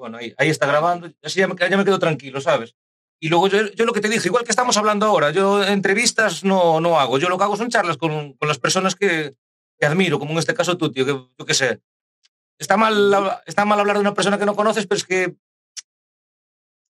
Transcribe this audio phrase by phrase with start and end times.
[0.00, 2.74] bueno, ahí, ahí está grabando, así ya me, ya me quedo tranquilo, ¿sabes?
[3.20, 6.42] Y luego yo, yo, lo que te dije, igual que estamos hablando ahora, yo entrevistas
[6.42, 9.34] no, no hago, yo lo que hago son charlas con, con las personas que,
[9.78, 11.80] que, admiro, como en este caso tú, tío, que yo qué sé.
[12.58, 15.34] Está mal, está mal hablar de una persona que no conoces, pero es que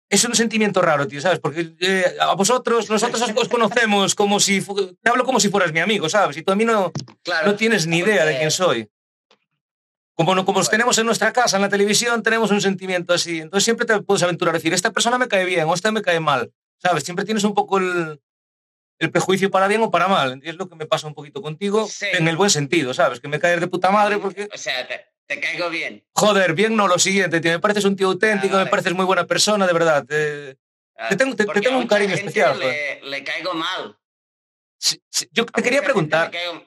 [0.09, 1.39] es un sentimiento raro, tío, ¿sabes?
[1.39, 5.79] Porque eh, a vosotros, nosotros os conocemos como si, te hablo como si fueras mi
[5.79, 6.37] amigo, ¿sabes?
[6.37, 6.91] Y tú a mí no,
[7.23, 8.89] claro, no tienes ni idea de quién soy.
[10.15, 13.41] Como, no, como tenemos en nuestra casa, en la televisión, tenemos un sentimiento así.
[13.41, 16.01] Entonces siempre te puedes aventurar a decir, esta persona me cae bien o esta me
[16.01, 16.53] cae mal.
[16.77, 17.03] ¿Sabes?
[17.03, 18.21] Siempre tienes un poco el,
[18.99, 20.39] el prejuicio para bien o para mal.
[20.43, 22.05] Es lo que me pasa un poquito contigo, sí.
[22.13, 23.19] en el buen sentido, ¿sabes?
[23.19, 24.47] Que me caes de puta madre porque...
[24.53, 26.05] O sea, te, te caigo bien.
[26.13, 27.51] Joder, bien no, lo siguiente, tío.
[27.51, 28.65] Me pareces un tío auténtico, ah, vale.
[28.65, 30.05] me pareces muy buena persona, de verdad.
[30.05, 30.57] Te,
[30.97, 32.57] ah, te tengo, te, te tengo un cariño especial.
[32.57, 33.97] Le, le, caigo mal.
[34.77, 35.27] Sí, sí.
[35.33, 36.31] Yo te quería preguntar...
[36.31, 36.65] Caigo...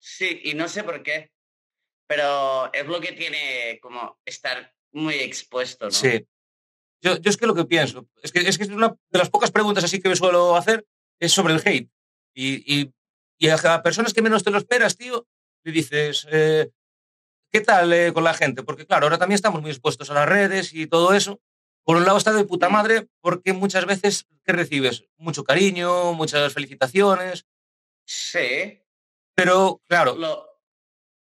[0.00, 1.30] Sí, y no sé por qué
[2.08, 5.90] pero es lo que tiene como estar muy expuesto, ¿no?
[5.92, 6.26] Sí.
[7.00, 9.30] Yo, yo es que lo que pienso, es que, es que es una de las
[9.30, 10.84] pocas preguntas así que me suelo hacer,
[11.20, 11.88] es sobre el hate.
[12.34, 12.92] Y, y,
[13.38, 15.28] y a personas que menos te lo esperas, tío,
[15.62, 16.70] le dices, eh,
[17.52, 18.62] ¿qué tal eh, con la gente?
[18.62, 21.40] Porque claro, ahora también estamos muy expuestos a las redes y todo eso.
[21.84, 26.52] Por un lado está de puta madre porque muchas veces que recibes mucho cariño, muchas
[26.52, 27.46] felicitaciones.
[28.04, 28.82] Sí.
[29.34, 30.47] Pero claro, lo,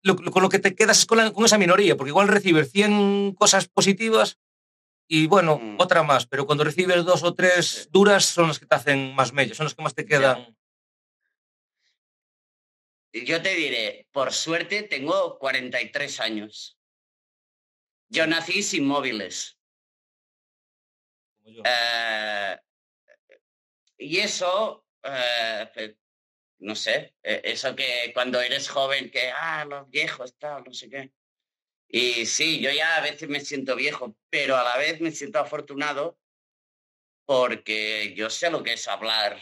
[0.08, 2.72] lo, con lo que te quedas es con, la, con, esa minoría, porque igual recibes
[2.72, 4.40] 100 cosas positivas
[5.08, 5.78] y bueno, mm.
[5.80, 9.32] otra más, pero cuando recibes dos o tres duras son las que te hacen más
[9.32, 10.56] mellas, son las que más te quedan.
[13.14, 16.78] Yo te diré, por suerte tengo 43 años.
[18.10, 19.58] Yo nací sin móviles.
[21.46, 22.58] Uh,
[23.98, 25.82] y eso uh,
[26.60, 30.90] no sé, e, eso que cuando eres joven, que, ah, los viejos, tal, no sé
[30.90, 31.12] qué.
[31.90, 35.40] Y sí, yo ya a veces me siento viejo, pero a la vez me siento
[35.40, 36.20] afortunado
[37.26, 39.42] porque yo sé lo que es hablar.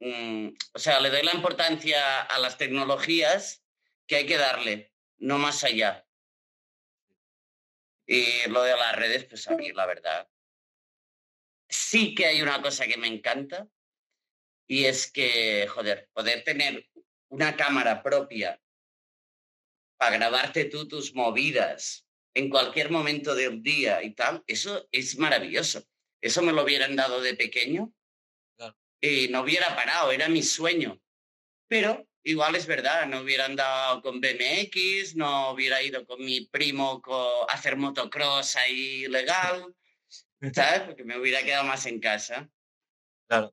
[0.00, 3.64] Mm, o sea, le doy la importancia a las tecnologías
[4.06, 6.06] que hay que darle, no más allá.
[8.06, 10.28] Y lo de las redes, pues a mí, la verdad.
[11.68, 13.68] Sí que hay una cosa que me encanta,
[14.70, 16.88] y es que, joder, poder tener
[17.28, 18.62] una cámara propia
[19.98, 25.82] para grabarte tú tus movidas en cualquier momento del día y tal, eso es maravilloso.
[26.20, 27.92] Eso me lo hubieran dado de pequeño
[28.56, 28.76] claro.
[29.00, 31.02] y no hubiera parado, era mi sueño.
[31.66, 37.02] Pero igual es verdad, no hubieran dado con BMX, no hubiera ido con mi primo
[37.48, 39.74] a hacer motocross ahí legal,
[40.54, 40.82] ¿sabes?
[40.82, 42.48] Porque me hubiera quedado más en casa.
[43.26, 43.52] Claro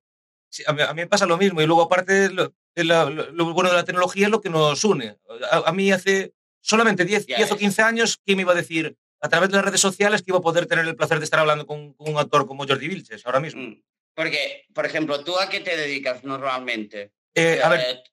[0.66, 1.62] a, mí, a, mí, me pasa lo mismo.
[1.62, 5.18] Y luego, aparte, lo, lo, lo, bueno de la tecnología es lo que nos une.
[5.52, 8.98] A, a mí hace solamente 10, 10 o 15 años, ¿quién me iba a decir
[9.20, 11.40] a través de las redes sociales que iba a poder tener el placer de estar
[11.40, 13.62] hablando con, con un actor como Jordi Vilches ahora mismo?
[13.62, 13.82] Mm.
[14.18, 17.12] Porque, por ejemplo, ¿tú a qué te dedicas normalmente?
[17.36, 18.04] Eh, a ver,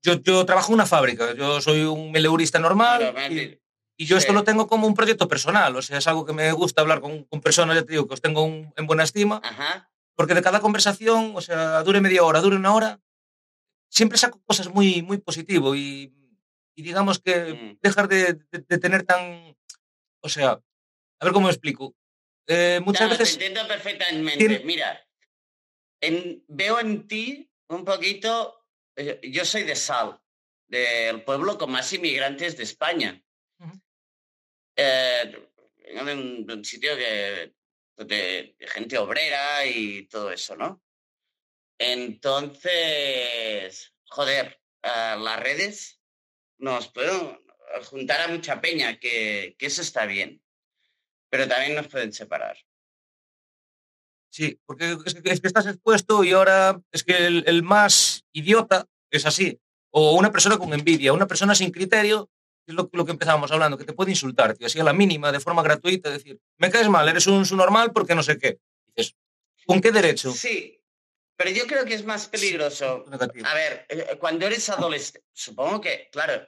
[0.00, 3.12] yo, yo, trabajo en una fábrica, yo soy un meleurista normal.
[3.30, 3.58] Y,
[3.96, 4.20] y, yo sí.
[4.20, 7.00] esto lo tengo como un proyecto personal, o sea, es algo que me gusta hablar
[7.00, 9.40] con, con personas, ya te digo, que os tengo un, en buena estima.
[9.42, 9.89] Ajá.
[10.20, 13.00] Porque de cada conversación, o sea, dure media hora, dure una hora,
[13.88, 16.12] siempre saco cosas muy, muy positivo y,
[16.74, 17.78] y digamos que mm.
[17.80, 19.56] dejar de, de, de, tener tan,
[20.20, 20.60] o sea,
[21.20, 21.96] a ver cómo me explico.
[22.46, 23.38] Eh, muchas no, veces...
[23.38, 24.36] Te entiendo perfectamente.
[24.36, 24.58] ¿Tiene...
[24.62, 25.08] Mira,
[26.02, 28.66] en, veo en ti un poquito,
[28.96, 30.20] eh, yo soy de Sal,
[30.68, 33.24] del pueblo con más inmigrantes de España.
[33.58, 33.80] Uh -huh.
[34.76, 35.48] eh,
[35.98, 37.54] un, de un sitio que
[38.06, 40.82] de, gente obrera y todo eso, ¿no?
[41.78, 42.72] Entonces,
[44.04, 46.00] joder, las redes
[46.58, 47.40] nos pueden
[47.84, 50.42] juntar a mucha peña, que, eso está bien,
[51.30, 52.58] pero también nos pueden separar.
[54.32, 58.86] Sí, porque es que, es que estás expuesto y ahora es que el, más idiota
[59.10, 59.60] es así,
[59.90, 62.30] o una persona con envidia, una persona sin criterio
[62.66, 65.32] es lo, lo, que empezábamos hablando, que te puede insultar, tío, así a la mínima,
[65.32, 68.58] de forma gratuita, decir, me caes mal, eres un normal porque no sé qué.
[68.94, 69.16] Dices,
[69.66, 70.32] ¿con qué derecho?
[70.32, 70.80] Sí,
[71.36, 73.04] pero yo creo que es más peligroso.
[73.08, 76.46] Sí, a ver, eh, cuando eres adolescente, supongo que, claro,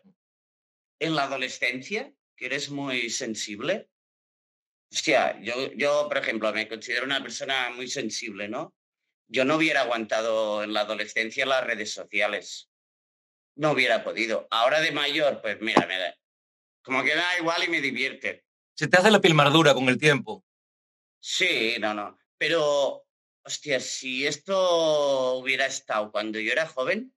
[0.98, 3.88] en la adolescencia, que eres muy sensible,
[4.92, 8.74] hostia, yo, yo, por ejemplo, me considero una persona muy sensible, ¿no?
[9.28, 12.68] Yo no hubiera aguantado en la adolescencia las redes sociales
[13.56, 14.46] no hubiera podido.
[14.50, 16.16] Ahora de mayor, pues mira, me da,
[16.82, 18.44] como que da igual y me divierte.
[18.74, 20.44] Se te hace la piel más dura con el tiempo.
[21.20, 22.18] Sí, no, no.
[22.38, 23.06] Pero,
[23.44, 27.14] hostia, si esto hubiera estado cuando yo era joven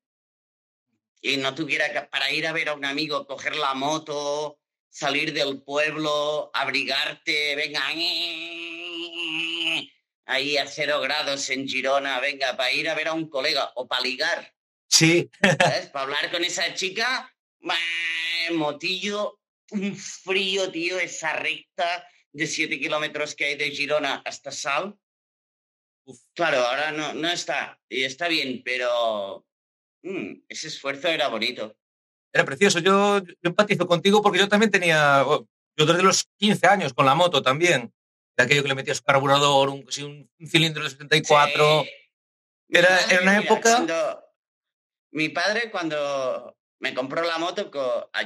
[1.21, 4.59] y no tuviera que, para ir a ver a un amigo, coger la moto,
[4.89, 7.81] salir del pueblo, abrigarte, venga,
[10.27, 13.87] ahí a cero grados en Girona, venga, para ir a ver a un colega o
[13.87, 14.54] para ligar.
[14.95, 15.29] Sí.
[15.41, 15.87] ¿sabes?
[15.87, 17.29] Para hablar con esa chica,
[18.53, 19.39] motillo,
[19.71, 24.95] un frío, tío, esa recta de siete kilómetros que hay de Girona hasta Sal.
[26.33, 29.45] Claro, ahora no, no está, y está bien, pero
[30.03, 31.75] mm, ese esfuerzo era bonito.
[32.31, 32.79] Era precioso.
[32.79, 35.25] Yo, yo, empatizo contigo porque yo también tenía,
[35.75, 37.91] yo desde los 15 años con la moto también,
[38.37, 39.85] de aquello que le metías carburador, un,
[40.47, 41.83] cilindro de 74.
[41.83, 41.89] Sí.
[42.69, 44.21] Era, era, una mira, época...
[45.15, 47.71] mi padre cuando me compró la moto,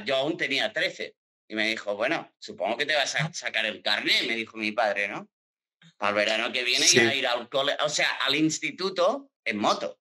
[0.04, 1.14] yo aún tenía 13,
[1.48, 4.72] y me dijo, bueno, supongo que te vas a sacar el carnet, me dijo mi
[4.72, 5.28] padre, ¿no?
[5.96, 6.98] Para el verano que viene sí.
[6.98, 10.00] y a ir al cole, o sea, al instituto en moto.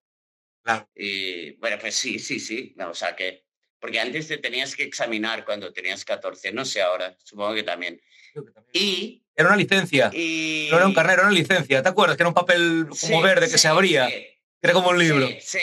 [0.63, 0.89] Claro.
[0.95, 2.73] Y bueno, pues sí, sí, sí.
[2.75, 3.45] No, o sea que,
[3.79, 8.01] porque antes te tenías que examinar cuando tenías 14, no sé ahora, supongo que también.
[8.33, 8.71] Que también.
[8.73, 9.23] Y.
[9.35, 10.09] Era una licencia.
[10.13, 10.67] Y...
[10.71, 11.83] No era un carnet, era una licencia.
[11.83, 12.17] ¿Te acuerdas?
[12.17, 14.07] Que era un papel como Sí, verde que sí, se abría.
[14.07, 15.27] Que era como un libro.
[15.39, 15.59] Sí.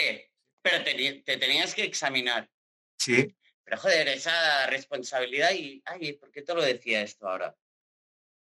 [0.69, 2.51] Pero te, te tenías que examinar.
[2.99, 3.33] Sí.
[3.65, 7.57] Pero joder, esa responsabilidad y, ay, ¿por qué te lo decía esto ahora?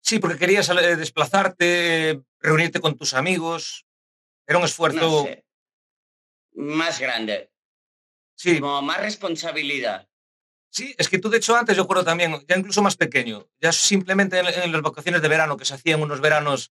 [0.03, 3.87] Sí, porque querías eh, desplazarte, reunirte con tus amigos.
[4.47, 5.01] Era un esfuerzo.
[5.01, 5.45] No sé.
[6.53, 7.51] Más grande,
[8.37, 10.07] Sí, como más responsabilidad.
[10.71, 13.73] sí, es que tú, de hecho, antes yo recuerdo también, ya incluso más pequeño, ya
[13.73, 16.73] simplemente en, en las vacaciones de verano, que se hacían unos veranos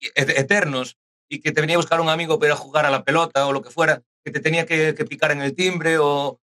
[0.00, 0.96] et- eternos
[1.28, 3.46] y que te venía a buscar un amigo para ir a jugar a la pelota
[3.46, 6.40] o lo que fuera, que te tenía que, que picar en el timbre o.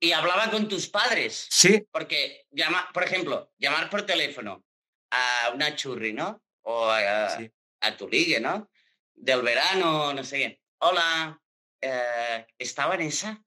[0.00, 4.64] Y hablaba con tus padres, Sí, porque, llama, por ejemplo, llamar por teléfono
[5.12, 6.42] a una churri, ¿no?
[6.62, 7.48] O a, Sí.
[7.80, 8.68] a tu ligue, ¿no?
[9.14, 10.60] Del verano, no sé qué.
[10.80, 11.40] Hola,
[11.80, 13.40] eh, ¿estaba en esa?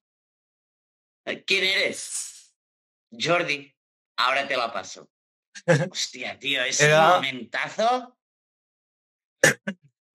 [1.25, 2.55] Eh, ¿Quién eres?
[3.11, 3.75] Jordi,
[4.17, 5.11] ahora te la paso.
[5.91, 8.17] Hostia, tío, ese Era- momentazo.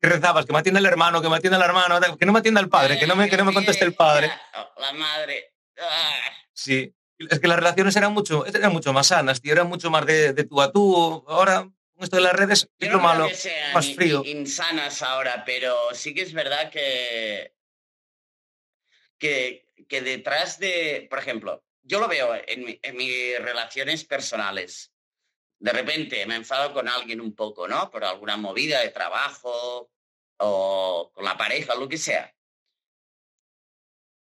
[0.05, 2.39] Que rezabas, que me atienda el hermano, que me atienda el hermano, que no me
[2.41, 4.31] atienda el padre, que no me, que no me conteste el padre.
[4.55, 5.55] Oh, La madre.
[5.81, 6.13] Ah.
[6.53, 10.05] Sí, es que las relaciones eran mucho, eran mucho más sanas, tío, eran mucho más
[10.07, 11.25] de, de tú a tú.
[11.29, 11.63] Ahora,
[11.95, 14.23] con esto de las redes, Yo es lo malo, que sean más frío.
[14.25, 17.55] insanas ahora, pero sí que es verdad que,
[19.19, 24.93] que, que detrás de, por ejemplo, yo lo veo en, mi- en mis relaciones personales.
[25.59, 27.91] De repente me enfado con alguien un poco, ¿no?
[27.91, 29.91] Por alguna movida de trabajo
[30.45, 32.35] o con la pareja, lo que sea.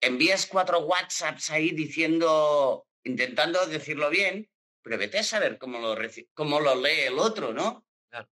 [0.00, 4.50] Envías cuatro WhatsApps ahí diciendo, intentando decirlo bien,
[4.82, 5.96] pero vete a saber cómo lo,
[6.34, 7.86] cómo lo lee el otro, ¿no?
[8.08, 8.28] Claro.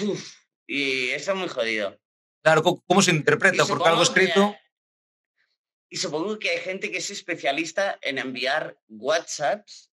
[0.00, 0.34] Uf,
[0.66, 1.98] y eso es muy jodido.
[2.42, 3.64] Claro, ¿cómo, se interpreta?
[3.64, 4.56] Porque algo que- escrito,
[5.90, 9.90] y supongo que hay gente que es especialista en enviar WhatsApps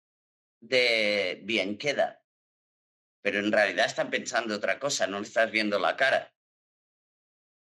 [0.60, 2.19] de bien queda.
[3.22, 6.34] Pero en realidad están pensando otra cosa, no le estás viendo la cara.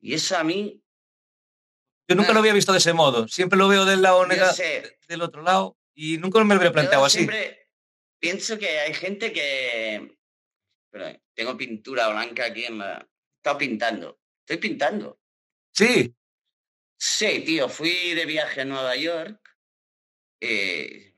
[0.02, 0.84] Y eso a mí,
[2.10, 2.34] yo nunca Ah.
[2.34, 3.28] lo había visto de ese modo.
[3.28, 6.60] Siempre lo veo del lado yo nega- sé, del otro lado y nunca me lo
[6.60, 7.20] había planteado así.
[7.20, 7.70] siempre
[8.20, 10.18] pienso que hay gente que...
[11.34, 13.08] Tengo pintura blanca aquí en la...
[13.38, 14.20] Estaba pintando.
[14.42, 15.20] Estoy pintando.
[15.74, 16.14] Sí,
[16.98, 19.40] Sí, tío, fui de viaje a Nueva York.
[20.42, 21.13] eh,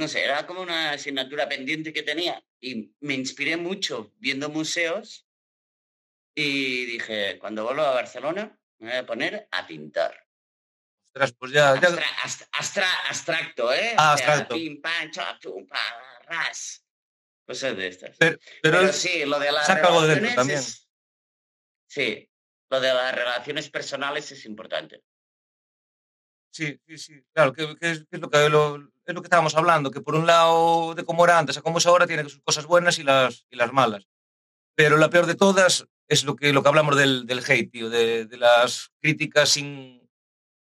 [0.00, 5.26] no sé, era como una asignatura pendiente que tenía y me inspiré mucho viendo museos
[6.34, 10.26] y dije, cuando vuelva a Barcelona me voy a poner a pintar.
[11.04, 11.88] ostras, pues ya, ya-
[12.52, 13.94] astra- abstracto, ¿eh?
[13.98, 14.54] Ah, O sea, abstracto.
[14.54, 15.78] pim, pam, cha, tum, pa,
[16.24, 16.82] ras.
[17.46, 18.16] Cosas de estas.
[18.16, 20.58] pero, pero sí, lo de las saca algo de dentro relaciones también.
[20.60, 20.88] es-
[21.88, 22.30] Sí,
[22.70, 25.02] lo de las relaciones personales es importante.
[26.52, 29.26] Sí, sí, sí, claro, que, que es, que es lo que lo, es lo que
[29.26, 32.24] estábamos hablando, que por un lado de cómo era antes a cómo es ahora tiene
[32.28, 34.08] sus cosas buenas y las, y las malas.
[34.74, 37.88] Pero la peor de todas es lo que, lo que hablamos del, del hate, tío,
[37.88, 40.00] de, de las críticas sin...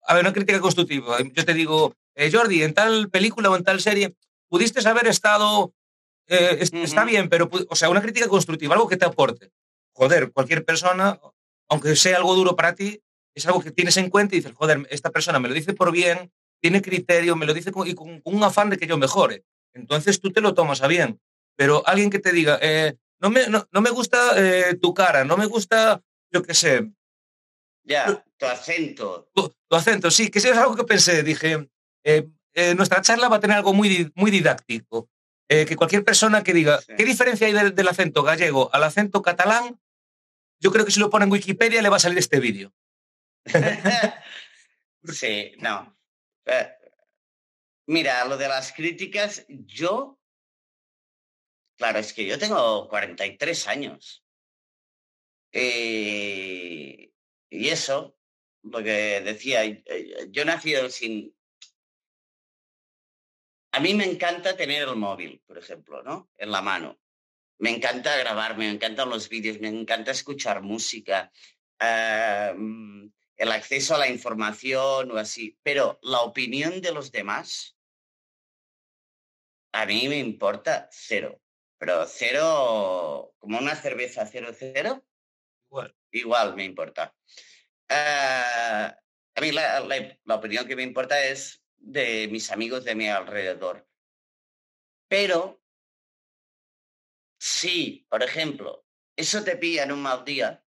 [0.05, 1.19] A ver, una crítica constructiva.
[1.21, 4.15] Yo te digo, eh, Jordi, en tal película o en tal serie,
[4.49, 5.75] pudiste haber estado...
[6.29, 9.51] eh, es- Está bien, pero, o sea, una crítica constructiva, algo que te aporte.
[9.95, 11.19] Joder, cualquier persona,
[11.69, 13.02] aunque sea algo duro para ti,
[13.35, 15.91] es algo que tienes en cuenta y dices, joder, esta persona me lo dice por
[15.93, 18.97] bien, tiene criterio, me lo dice con, y con, con un afán de que yo
[18.99, 19.45] mejore.
[19.75, 21.21] Entonces tú te lo tomas a bien.
[21.57, 25.25] Pero alguien que te diga, eh, no, me, no, no me gusta eh, tu cara,
[25.25, 26.91] no me gusta, yo qué sé,
[27.85, 29.29] Ya, tu acento.
[29.35, 31.69] tu, tu acento, sí, que eso es algo que pensé, dije,
[32.05, 32.29] eh,
[32.77, 35.09] nuestra charla va a tener algo muy, muy didáctico.
[35.49, 36.95] Que cualquier persona que diga, Sí.
[36.97, 39.79] ¿qué diferencia hay del, del acento gallego al acento catalán?
[40.61, 42.73] Yo creo que si lo pone en Wikipedia le va a salir este vídeo.
[45.05, 45.97] sí, no.
[46.47, 46.73] Eh,
[47.87, 50.19] Mira, lo de las críticas, yo,
[51.77, 54.25] claro, es que yo tengo 43 años.
[55.51, 57.13] Eh,
[57.51, 58.17] y eso,
[58.63, 61.37] lo que decía, eh, yo nacido sin...
[63.73, 66.31] A mí me encanta tener el móvil, por ejemplo, ¿no?
[66.37, 67.01] En la mano.
[67.59, 71.33] Me encanta grabarme, me encantan los vídeos, me encanta escuchar música,
[71.81, 75.59] eh, mm, el acceso a la información o así.
[75.63, 77.77] Pero la opinión de los demás,
[79.73, 81.41] a mí me importa cero.
[81.79, 85.05] Pero cero, como una cerveza cero cero,
[85.69, 85.97] Igual.
[86.13, 87.17] igual me importa.
[87.89, 88.97] Ah,
[89.35, 93.09] a mí la, la- la opinión que me importa es de mis amigos de mi
[93.09, 93.89] alrededor.
[95.09, 95.61] Pero
[97.39, 98.87] si, por ejemplo,
[99.17, 100.65] eso te pilla en un mal día,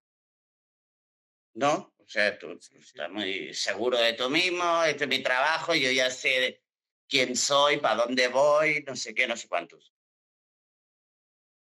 [1.54, 1.95] ¿no?
[2.06, 6.08] O sea, tú estás muy seguro de tú mismo, este es mi trabajo, yo ya
[6.08, 6.62] sé
[7.08, 9.92] quién soy, para dónde voy, no sé qué, no sé cuántos.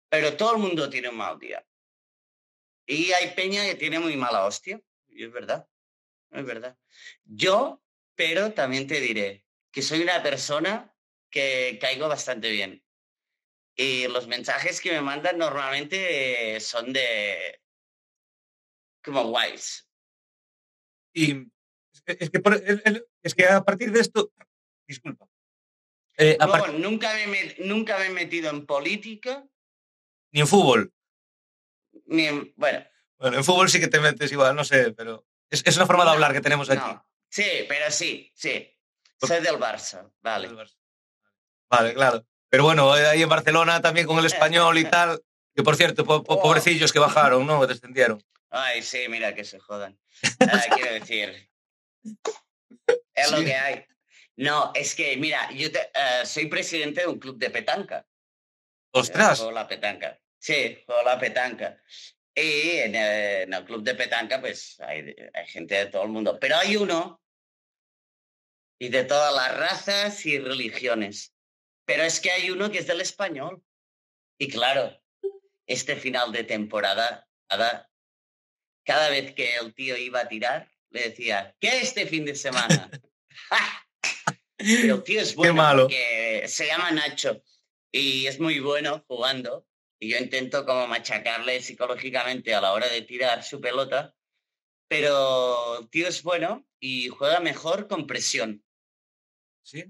[0.08, 1.64] Pero todo el mundo tiene un mal día.
[2.86, 4.80] Y hay peña que tiene muy mala hostia.
[5.08, 5.68] Y es verdad.
[6.30, 6.76] Es verdad.
[7.24, 7.82] Yo,
[8.14, 10.94] pero también te diré que soy una persona
[11.30, 12.84] que caigo bastante bien.
[13.76, 17.60] Y los mensajes que me mandan normalmente eh, son de
[19.02, 19.83] como guays.
[21.14, 21.46] Y
[22.06, 22.60] es que, por-
[23.22, 24.32] es que a partir de esto,
[24.86, 25.26] disculpa,
[26.16, 26.36] Eh,
[26.78, 29.44] nunca me, nunca me he metido en política,
[30.32, 30.92] ni en fútbol.
[32.06, 32.52] ni en...
[32.56, 32.84] Bueno,
[33.18, 36.04] Bueno, en fútbol sí que te metes igual, no sé, pero es, es una forma
[36.04, 36.80] de hablar que tenemos aquí.
[36.84, 37.06] no.
[37.30, 38.70] Sí, pero sí, sí.
[39.20, 40.48] Soy del Barça, vale.
[41.70, 42.24] Vale, claro.
[42.48, 45.20] Pero bueno, eh, ahí en Barcelona también con el español y tal,
[45.54, 46.42] que por cierto, po- po- Oh.
[46.42, 47.60] pobrecillos que bajaron, ¿no?
[47.60, 48.22] Que descendieron.
[48.56, 49.98] Ay, sí, mira que se jodan.
[50.40, 51.50] Ah, quiero decir,
[53.14, 53.84] es lo que hay.
[54.36, 58.06] No, es que, mira, yo te- eh, soy presidente de un club de petanca.
[58.06, 59.38] Eh, ¡Ostras!
[59.38, 60.20] Juego la petanca.
[60.38, 61.80] Sí, juego la petanca.
[62.34, 66.10] Y en el, en el club de petanca, pues hay, hay gente de todo el
[66.10, 66.38] mundo.
[66.38, 67.20] Pero hay uno,
[68.78, 71.32] y de todas las razas y religiones.
[71.86, 73.62] Pero es que hay uno que es del español.
[74.38, 75.00] Y claro,
[75.66, 77.28] este final de temporada,
[78.84, 82.90] cada vez que el tío iba a tirar, le decía, ¿qué este fin de semana?
[84.56, 85.82] Pero el tío es bueno malo.
[85.84, 87.42] porque se llama Nacho
[87.92, 89.66] y es muy bueno jugando.
[90.00, 94.14] Y yo intento como machacarle psicológicamente a la hora de tirar su pelota.
[94.88, 98.62] Pero el tío es bueno y juega mejor con presión.
[99.64, 99.84] Sí.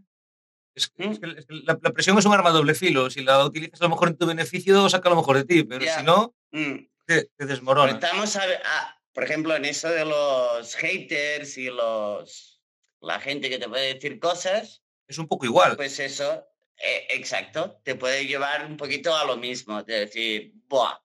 [0.76, 1.10] Es, ¿Mm?
[1.10, 3.10] es que, es que la, la presión es un arma a doble filo.
[3.10, 5.62] Si la utilizas a lo mejor en tu beneficio, saca lo mejor de ti.
[5.64, 6.86] Pero si no, Mm.
[7.06, 7.92] Te, te desmorona.
[7.92, 12.62] Estamos, a, a- por ejemplo, en eso de los haters y los
[13.00, 15.76] la gente que te puede decir cosas, Es un poco igual.
[15.76, 16.46] pues eso,
[16.78, 20.98] eh, exacto, te puede llevar un poquito a lo mismo, de decir, buah,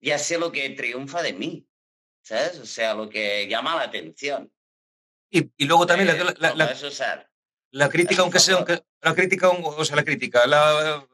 [0.00, 1.66] ya sé lo que triunfa de mí,
[2.22, 2.58] ¿sabes?
[2.60, 4.52] O sea, lo que llama la atención.
[5.30, 7.28] Y, y luego también la- Eh, la, la- la-
[7.72, 11.06] la crítica, aunque sea, aunque, la crítica, o sea, la crítica, la-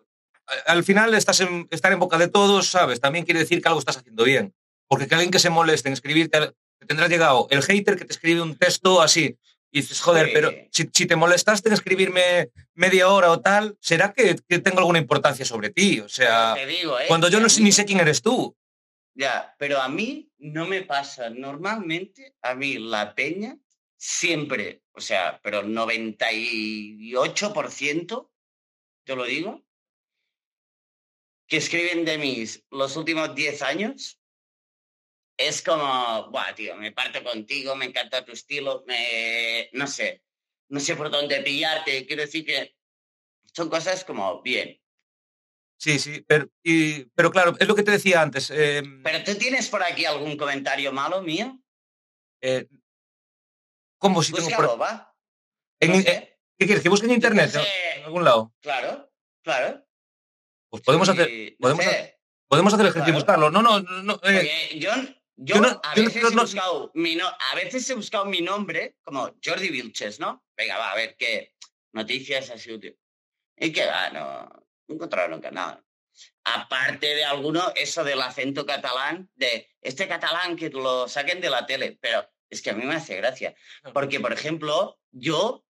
[0.67, 3.01] al final estás en, estar en boca de todos, ¿sabes?
[3.01, 4.55] También quiere decir que algo estás haciendo bien.
[4.89, 8.13] Porque que alguien que se moleste en escribirte, te tendrá llegado el hater que te
[8.13, 9.39] escribe un texto así.
[9.71, 10.33] Y dices, joder, Sí.
[10.35, 14.79] pero si, si te molestaste en escribirme media hora o tal, ¿será que, que tengo
[14.79, 15.99] alguna importancia sobre ti?
[16.01, 17.07] O sea, te digo, ¿eh?
[17.09, 18.57] cuando yo no sé, ni sé quién eres tú.
[19.15, 21.31] Ya, pero a mí no me pasa.
[21.31, 23.57] Normalmente, a mí la peña
[23.97, 28.31] siempre, o sea, pero 98%,
[29.05, 29.65] te lo digo,
[31.47, 34.19] que escriben de mí los últimos 10 años,
[35.37, 40.23] es como, buah, tío, me parto contigo, me encanta tu estilo, me, no sé,
[40.69, 42.07] no sé por dónde pillarte.
[42.07, 42.77] Quiero decir que
[43.53, 44.81] son cosas como bien.
[45.77, 48.49] Sí, sí, pero, y- pero claro, es lo que te decía antes.
[48.51, 51.59] eh, Pero tú tienes por aquí algún comentario malo mío?
[52.41, 52.69] eh,
[53.99, 54.79] ¿Cómo si tengo por-
[55.81, 56.39] en- No eh, sé.
[56.59, 56.83] ¿Qué quieres?
[56.83, 57.51] ¿Que busque en internet?
[57.51, 57.63] sé.
[57.97, 58.55] ¿En algún lado?
[58.61, 59.11] Claro,
[59.43, 59.84] claro.
[60.75, 63.51] Pues podemos hacer, no podemos sé, podemos hacer el ejercicio y buscarlo.
[63.51, 64.03] No, no, no.
[64.03, 67.95] no, eh, yo, no- a, yo no- veces he buscado mi no- a veces he
[67.95, 70.45] buscado mi nombre como Jordi Vilches, ¿no?
[70.57, 71.55] Venga, va, a ver qué
[71.93, 72.99] noticias así útil.
[73.57, 75.81] Y que va, no, no he encontrado nunca nada.
[76.45, 81.67] Aparte de alguno, eso del acento catalán, de este catalán que lo saquen de la
[81.67, 83.55] tele, pero es que a mí me hace gracia.
[83.93, 85.65] Porque, por ejemplo, yo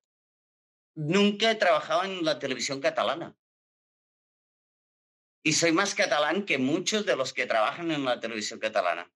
[0.95, 3.37] nunca he trabajado en la televisión catalana.
[5.47, 9.09] Y soy más catalán que muchos de los que trabajan en la televisión catalana.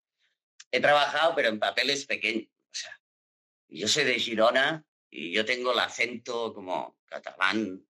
[0.71, 2.47] He trabajado, pero en papeles pequeños.
[2.71, 3.01] O sea,
[3.69, 7.83] yo soy de Girona y yo tengo el acento como catalán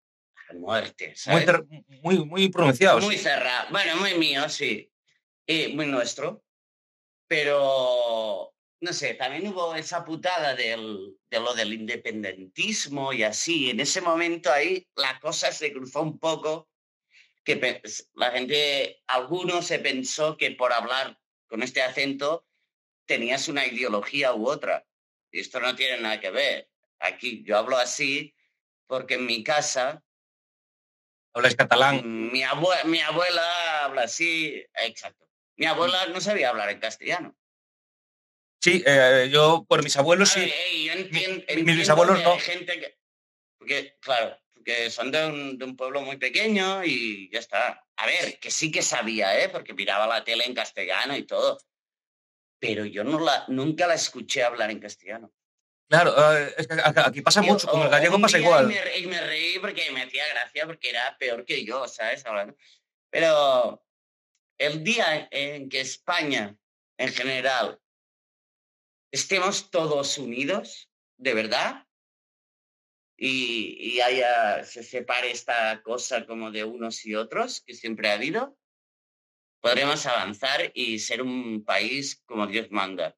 [0.49, 1.47] a muerte, Muy, ¿sabes?
[1.47, 1.65] ter-
[2.03, 3.05] muy, muy pronunciados.
[3.05, 3.69] Muy cerrado.
[3.73, 4.89] Bueno, muy mío, sí.
[5.45, 6.45] Y muy nuestro.
[7.27, 13.71] Pero, no sé, también hubo esa putada del, de lo del independentismo y así.
[13.71, 16.69] En ese momento ahí la cosa se cruzó un poco,
[17.57, 17.83] que
[18.15, 22.47] la gente, algunos se pensó que por hablar con este acento
[23.07, 24.87] tenías una ideología u otra.
[25.31, 26.69] Y esto no tiene nada que ver.
[26.99, 28.35] Aquí yo hablo así
[28.87, 30.03] porque en mi casa
[31.35, 32.31] Habláis catalán.
[32.33, 35.29] mi, abue- mi abuela habla así, exacto.
[35.57, 37.37] Mi abuela no sabía hablar en castellano.
[38.61, 40.53] Sí, eh, yo por mis abuelos sí.
[40.91, 42.33] entien- mis bisabuelos no.
[42.33, 42.99] hay gente que...
[43.59, 44.37] Porque, claro,
[44.69, 47.87] porque son de un, de un pueblo muy pequeño y ya está.
[47.97, 49.49] A ver, que sí que sabía, ¿eh?
[49.49, 51.59] Porque miraba la tele en castellano y todo.
[52.61, 55.33] Pero yo no la, nunca la escuché hablar en castellano.
[55.89, 58.71] Claro, eh, es que acá- aquí pasa Yo, mucho, con el o- gallego pasa igual.
[58.71, 62.27] Y me, y me reí porque me hacía gracia porque era peor que yo, ¿sabes?
[62.27, 62.55] Hablando.
[63.11, 63.83] Pero
[64.59, 66.59] el día en que España,
[66.99, 67.81] en general,
[69.11, 71.87] estemos todos unidos, de verdad,
[73.19, 78.15] y, y haya, se separe esta cosa como de unos y otros, que siempre ha
[78.15, 78.57] habido,
[79.61, 83.17] podremos avanzar y ser un país como Dios manda.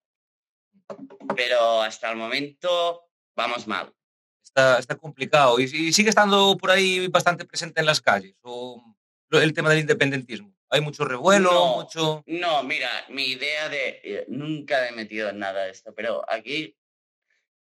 [1.36, 3.04] Pero hasta el momento
[3.36, 3.94] vamos mal.
[4.42, 5.60] Está, está complicado.
[5.60, 8.34] Y, y sigue estando por ahí bastante presente en las calles.
[8.42, 8.82] O
[9.30, 10.52] el tema del independentismo.
[10.70, 11.76] Hay mucho revuelo, No.
[11.82, 12.24] mucho.
[12.26, 14.00] No, mira, mi idea de...
[14.02, 16.76] eh, nunca me he metido en nada de esto, pero aquí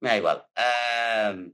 [0.01, 0.45] me da igual.
[0.55, 1.53] Am,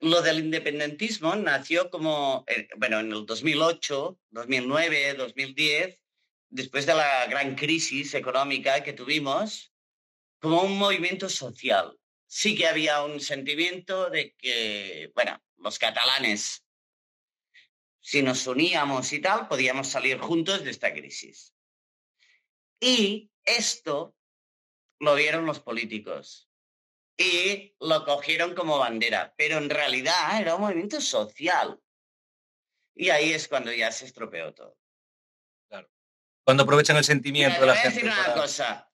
[0.00, 6.00] lo del independentismo nació como, eh, bueno, en el 2008, 2009, 2010,
[6.50, 9.72] después de la gran crisis económica que tuvimos,
[10.40, 11.98] como un movimiento social.
[12.26, 16.64] Sí que había un sentimiento de que, bueno, los catalanes,
[18.00, 21.54] si nos uníamos y tal, podíamos salir juntos de esta crisis.
[22.80, 24.14] Y esto
[25.00, 26.47] lo vieron los políticos
[27.18, 31.78] y lo cogieron como bandera, pero en realidad era un movimiento social.
[32.94, 34.78] Y ahí es cuando ya se estropeó todo.
[36.44, 38.06] Cuando aprovechan el sentimiento de la voy a gente.
[38.06, 38.90] decir una cosa.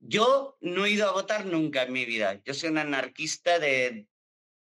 [0.00, 2.42] Yo no he ido a votar nunca en mi vida.
[2.44, 4.06] Yo soy un anarquista de,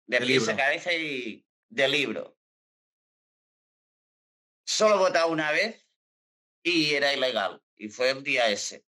[0.06, 2.38] de pies a cabeza y de libro.
[4.64, 5.88] Solo he votado una vez
[6.62, 7.62] y era ilegal.
[7.76, 8.84] Y fue el día ese.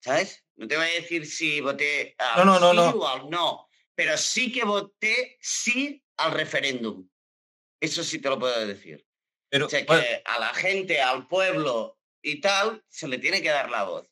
[0.00, 0.47] ¿Sabes?
[0.58, 3.02] No te voy a decir si voté al No, no, no, sí no.
[3.04, 3.68] o al no.
[3.94, 7.08] Pero sí que voté sí al referéndum.
[7.80, 9.06] Eso sí te lo puedo decir.
[9.50, 13.40] Pero, O sea, que bueno, a la gente, al pueblo y tal, se le tiene
[13.40, 14.06] que dar la voz.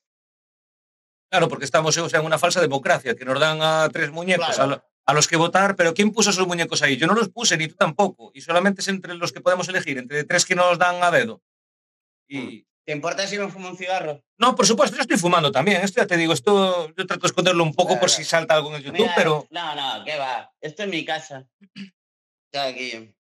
[1.30, 4.46] claro, porque estamos o sea, en una falsa democracia, que nos dan a tres muñecos
[4.46, 4.62] Claro.
[4.62, 6.96] a, lo- a los que votar, pero ¿quién puso esos muñecos ahí?
[6.96, 8.30] Yo no los puse, ni tú tampoco.
[8.35, 11.42] Y solamente es entre los que podemos elegir, entre tres que nos dan a dedo.
[12.28, 14.22] Y, ¿Te importa si me fumo un cigarro?
[14.38, 15.81] No, por supuesto, yo estoy fumando también.
[15.83, 18.70] Esto ya te digo, esto yo trato de esconderlo un poco por si salta algo
[18.70, 20.53] en el YouTube, Mira, pero No, no, ¿qué va?
[20.61, 21.49] Esto es mi casa.
[22.46, 23.12] Está aquí.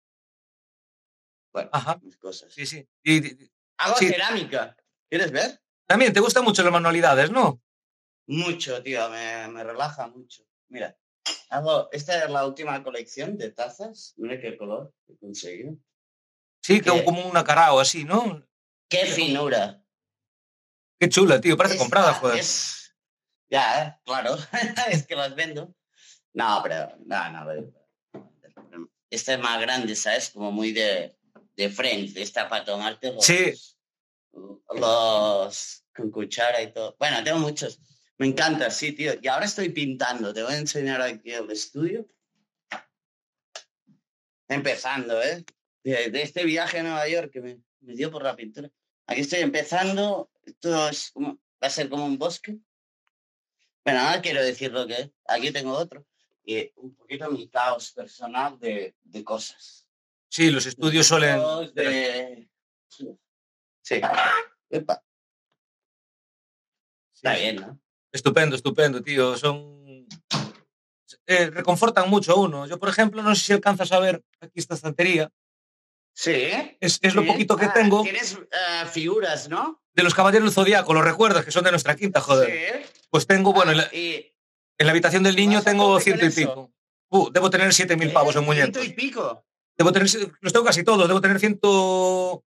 [1.52, 1.98] Bueno, Ajá.
[2.02, 2.52] mis cosas.
[2.52, 2.86] sí, sí.
[3.02, 4.08] Y, y- Hago sí.
[4.08, 4.76] cerámica.
[5.10, 5.60] ¿Quieres ver?
[5.88, 7.60] también te gustan mucho las manualidades, ¿no?
[8.26, 10.44] Mucho, tío, me, me relaja mucho.
[10.68, 10.96] Mira,
[11.50, 14.14] hago, esta es la última colección de tazas.
[14.16, 15.76] Mira qué color he conseguido.
[16.62, 18.44] Sí, que como una carao así, ¿no?
[18.88, 19.82] ¡Qué finura!
[20.98, 22.38] Qué chula, tío, parece Esta comprada, joder.
[22.38, 22.94] es-
[23.50, 24.00] Ya, ¿eh?
[24.04, 24.36] claro,
[24.90, 25.74] es que las vendo.
[26.32, 27.46] No, pero, no, no.
[27.46, 27.72] pero-
[29.10, 30.30] Esta es más grande, ¿sabes?
[30.30, 31.16] Como muy de,
[31.56, 33.52] de Friends, de esta para tomarte los, Sí.
[34.74, 36.96] los con cuchara y todo.
[36.98, 37.80] Bueno, tengo muchos.
[38.18, 39.12] Me encanta, sí, tío.
[39.20, 40.32] Y ahora estoy pintando.
[40.34, 42.06] Te voy a enseñar aquí el estudio.
[44.48, 45.44] Empezando, ¿eh?
[45.82, 48.70] De, de este viaje a Nueva York que me, me dio por la pintura.
[49.06, 50.30] Aquí estoy empezando.
[50.44, 52.58] Esto es como, va a ser como un bosque.
[53.84, 55.10] Bueno, ahora quiero decir lo que es.
[55.28, 56.06] Aquí tengo otro.
[56.44, 59.88] Y un poquito mi caos personal de, de cosas.
[60.28, 61.40] Sí, los estudios suelen...
[61.74, 62.48] De-
[63.82, 64.00] Sí.
[64.70, 65.04] Epa,
[67.14, 67.80] está Sí, bien, ¿no?
[68.10, 69.36] Estupendo, estupendo, tío.
[69.36, 70.06] Son...
[71.26, 72.66] eh, reconfortan mucho a uno.
[72.66, 75.30] Yo, por ejemplo, no sé si alcanzas a ver aquí esta estantería.
[76.16, 76.32] Sí.
[76.80, 79.82] Es, es lo poquito que Ah, tengo Tienes eh, figuras, ¿no?
[79.92, 81.44] de los Caballeros del Zodiaco, ¿los recuerdas?
[81.44, 82.48] Que son de nuestra quinta, joder.
[82.84, 82.90] Sí.
[83.10, 84.34] Pues tengo, bueno, en la, Ah, y
[84.78, 86.72] en la habitación del niño ¿Vas a tengo ciento y pico.
[87.08, 88.72] Uh, debo tener siete mil pavos en muñecos.
[88.82, 89.44] Ciento y pico.
[89.76, 90.08] Debo tener,
[90.40, 92.44] los tengo casi todos, debo tener ciento,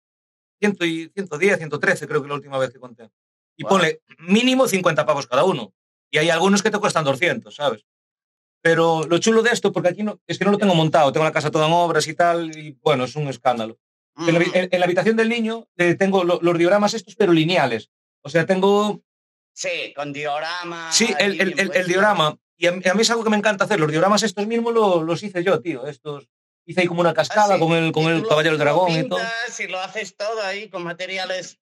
[0.59, 3.11] ciento y, 110, 113, creo que la última vez que conté.
[3.57, 3.77] Y Guau.
[3.77, 5.75] ponle mínimo 50 pavos cada uno.
[6.11, 7.85] Y hay algunos que te cuestan 200, ¿sabes?
[8.61, 11.25] Pero lo chulo de esto, porque aquí no, es que no lo tengo montado, tengo
[11.25, 13.79] la casa toda en obras y tal, y bueno, es un escándalo.
[14.27, 17.15] En, la, Mm, en- en la habitación del niño eh, tengo lo- los dioramas estos,
[17.15, 17.91] pero lineales.
[18.23, 19.01] O sea, tengo,
[19.53, 20.91] Sí, con diorama.
[20.93, 22.37] sí, el, el- el- diorama.
[22.57, 23.79] Y a, mí a mí es algo que me encanta hacer.
[23.79, 25.87] Los dioramas estos mismos lo- los hice yo, tío.
[25.87, 26.29] Estos,
[26.67, 27.61] hice ahí como una cascada Ah, sí.
[27.65, 29.21] con el, con el caballero del dragón y todo.
[29.61, 31.61] Y lo haces todo ahí con materiales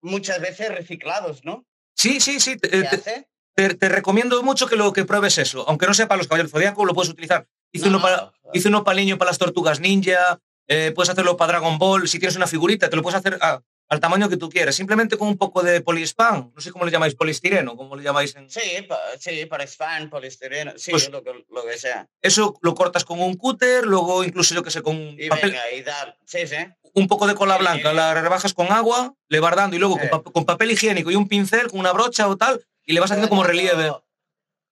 [0.00, 1.66] muchas veces reciclados, ¿no?
[1.94, 2.56] Sí, sí, sí.
[2.58, 3.28] ¿Qué hace?
[3.54, 5.64] Te, te recomiendo mucho que lo que pruebes eso.
[5.68, 7.46] Aunque no sepa los caballeros zodiaco, lo puedes utilizar.
[7.72, 10.38] Hice, No, uno, para, no, hice uno para niño para las tortugas ninja.
[10.68, 12.08] eh, puedes hacerlo para Dragon Ball.
[12.08, 14.74] Si tienes una figurita, te lo puedes hacer a- al tamaño que tú quieras.
[14.74, 16.50] Simplemente con un poco de polispán.
[16.54, 18.48] No sé cómo le llamáis, polistireno, como le llamáis en.
[18.48, 22.08] Sí, pa- sí, para fan, poliestireno, sí, Pues- lo, que, lo que sea.
[22.22, 25.70] Eso lo cortas con un cúter, luego incluso yo que sé, con Y papel, venga,
[25.72, 26.16] y dar.
[26.24, 26.56] Sí, sí.
[26.94, 27.60] un poco de cola Sí.
[27.62, 30.08] blanca, la rebajas con agua, le vas dando y luego Sí.
[30.08, 33.00] con, pa- con papel higiénico y un pincel, con una brocha o tal, y le
[33.00, 33.90] vas haciendo como relieve.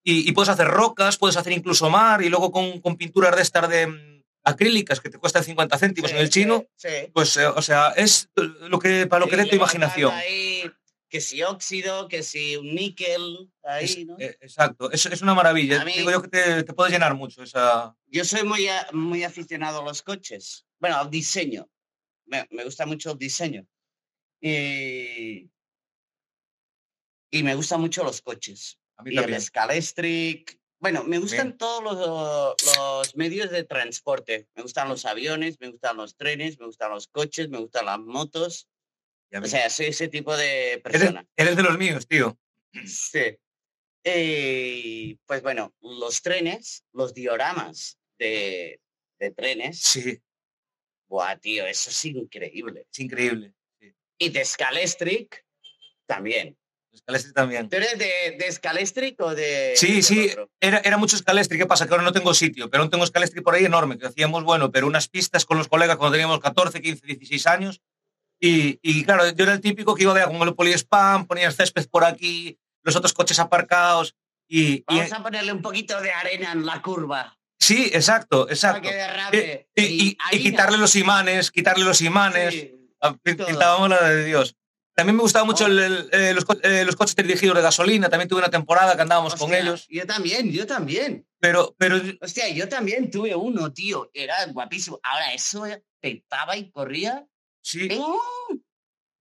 [0.02, 3.42] Y, y puedes hacer rocas, puedes hacer incluso mar, y luego con, con pinturas de
[3.42, 6.88] estas de mm, acrílicas que te cuestan 50 céntimos Sí, en el chino, Sí.
[6.88, 7.10] sí.
[7.14, 10.12] pues, eh, o sea, es lo que, para lo que dé tu imaginación.
[10.12, 10.70] Ahí,
[11.08, 14.16] que si óxido, que si un níquel, ahí, Es- ¿no?
[14.18, 15.84] eh, exacto, es, es una maravilla.
[15.84, 17.94] Mí- Digo yo que te, te puede llenar mucho esa...
[18.06, 20.66] Yo soy muy, a- muy aficionado a los coches.
[20.78, 21.68] Bueno, al diseño.
[22.26, 23.66] Me, me gusta mucho el diseño.
[24.40, 25.50] Y,
[27.30, 28.78] y me gustan mucho los coches.
[28.96, 29.40] A mí Y el también.
[29.40, 30.58] Scalestric.
[30.78, 31.58] Bueno, me gustan Bien.
[31.58, 34.48] todos los, los medios de transporte.
[34.54, 37.98] Me gustan los aviones, me gustan los trenes, me gustan los coches, me gustan las
[37.98, 38.66] motos.
[39.32, 41.26] O sea, soy ese tipo de eres, persona.
[41.36, 42.38] eres de los míos, tío.
[42.86, 43.36] Sí.
[44.04, 48.80] Eh, pues bueno, los trenes, los dioramas de,
[49.18, 49.80] de trenes.
[49.82, 50.20] Sí,
[51.08, 52.86] Buah, tío, eso es increíble.
[52.90, 53.52] es increíble.
[53.80, 53.92] Sí.
[54.18, 55.44] Y de Scalestric
[56.06, 56.56] también.
[56.96, 57.68] Scalestri también.
[57.68, 59.74] ¿Tú eres de, de o de.?
[59.76, 61.58] Sí, sí, era, era mucho escalestri.
[61.58, 61.86] ¿Qué pasa?
[61.86, 64.70] Que ahora no tengo sitio, pero no tengo escalestri por ahí enorme, que hacíamos, bueno,
[64.70, 67.80] pero unas pistas con los colegas cuando teníamos 14, 15, 16 años.
[68.40, 71.52] Y, y claro, yo era el típico que iba de, con el poliespam, ponía el
[71.52, 74.14] césped por aquí, los otros coches aparcados.
[74.48, 77.38] Y, y- Vamos a ponerle un poquito de arena en la curva.
[77.60, 78.88] sí, exacto, Para exacto.
[78.88, 79.68] que derrape.
[79.76, 82.54] Y, y- quitarle los imanes, quitarle los imanes.
[82.54, 82.76] Sí.
[83.02, 83.16] Ah.
[83.22, 84.56] Pintábamos la de Dios.
[85.00, 85.68] También me gustaba mucho Oh.
[85.68, 88.08] el- el- eh, los, eh, los coches dirigidos de gasolina.
[88.08, 89.86] También tuve una temporada que andábamos con Hostia, ellos.
[89.88, 91.26] Yo también, yo también.
[91.40, 94.10] Pero, pero Hostia, yo también tuve uno, tío.
[94.14, 95.00] Era guapísimo.
[95.02, 97.26] Ahora eso eh, petaba y corría.
[97.62, 98.20] sí, ¡Oh!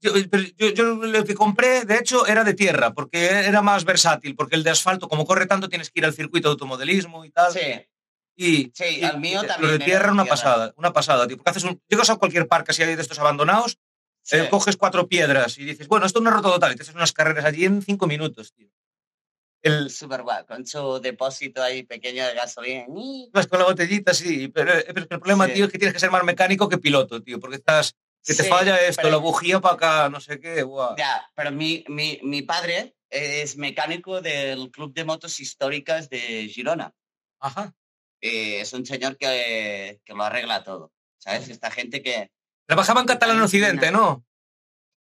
[0.02, 3.84] Yo, pero yo, yo lo que compré, de hecho, era de tierra, porque era más
[3.84, 7.26] versátil, porque el de asfalto, como corre tanto, tienes que ir al circuito de automodelismo
[7.26, 7.52] y tal.
[7.52, 7.60] Sí,
[8.38, 9.72] Y, sí, y- el mío y también.
[9.74, 10.36] Lo de tierra, una tierra.
[10.38, 11.36] pasada, una pasada, tío.
[11.36, 13.78] Porque haces un, llegas a cualquier parque así de estos abandonados,
[14.22, 14.38] Sí.
[14.38, 16.94] eh, coges cuatro piedras y dices, bueno, esto no es roto total, y te haces
[16.96, 18.70] unas carreras allí en cinco minutos, tío.
[19.62, 22.86] El, Súper guay, con su depósito ahí pequeño de gasolina.
[23.34, 25.54] vas con la botellita, sí, pero, eh, pero el problema, Sí.
[25.54, 28.44] tío, es que tienes que ser más mecánico que piloto, tío, porque estás, que te
[28.44, 30.96] Sí, falla esto, pero- la bujía para acá, no sé qué, guau.
[30.98, 36.94] Ya, pero mi, mi, mi padre es mecánico del Club de Motos Históricas de Girona.
[37.40, 37.74] Ajá.
[38.22, 40.94] Eh, es un señor que, que lo arregla todo.
[41.18, 41.50] ¿Sabes?
[41.50, 42.32] Esta gente que.
[42.70, 44.24] Trabajaba en Catalán Occidente, ¿no?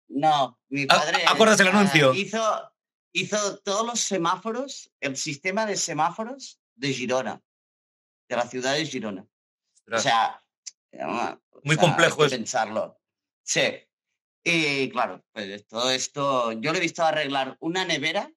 [0.10, 1.23] No, mi ¿A- padre.
[1.26, 2.13] acuerdas ah, anuncio?
[2.13, 2.73] hizo,
[3.13, 7.41] hizo todos los semáforos, el sistema de semáforos de Girona,
[8.28, 9.26] de la ciudad de Girona.
[9.89, 10.43] O sea,
[10.91, 12.36] o Muy sea, complejo eso.
[12.36, 12.99] pensarlo.
[13.45, 13.62] Sí.
[14.43, 18.30] Y claro, pues todo esto, yo lo he visto arreglar una nevera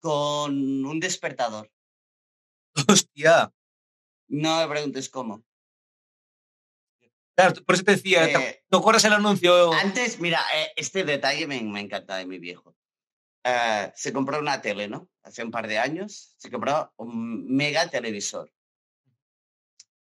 [0.00, 1.70] con un despertador.
[2.88, 3.52] Hostia.
[4.28, 5.44] No me preguntes cómo.
[7.40, 9.72] Claro, por eso te decía, ¿te, Eh, te acuerdas el anuncio?
[9.72, 12.76] Antes, mira, eh, este detalle me, me encanta de mi viejo.
[13.44, 15.08] Eh, se compró una tele, ¿no?
[15.22, 16.34] Hace un par de años.
[16.36, 18.52] Se compró un mega televisor.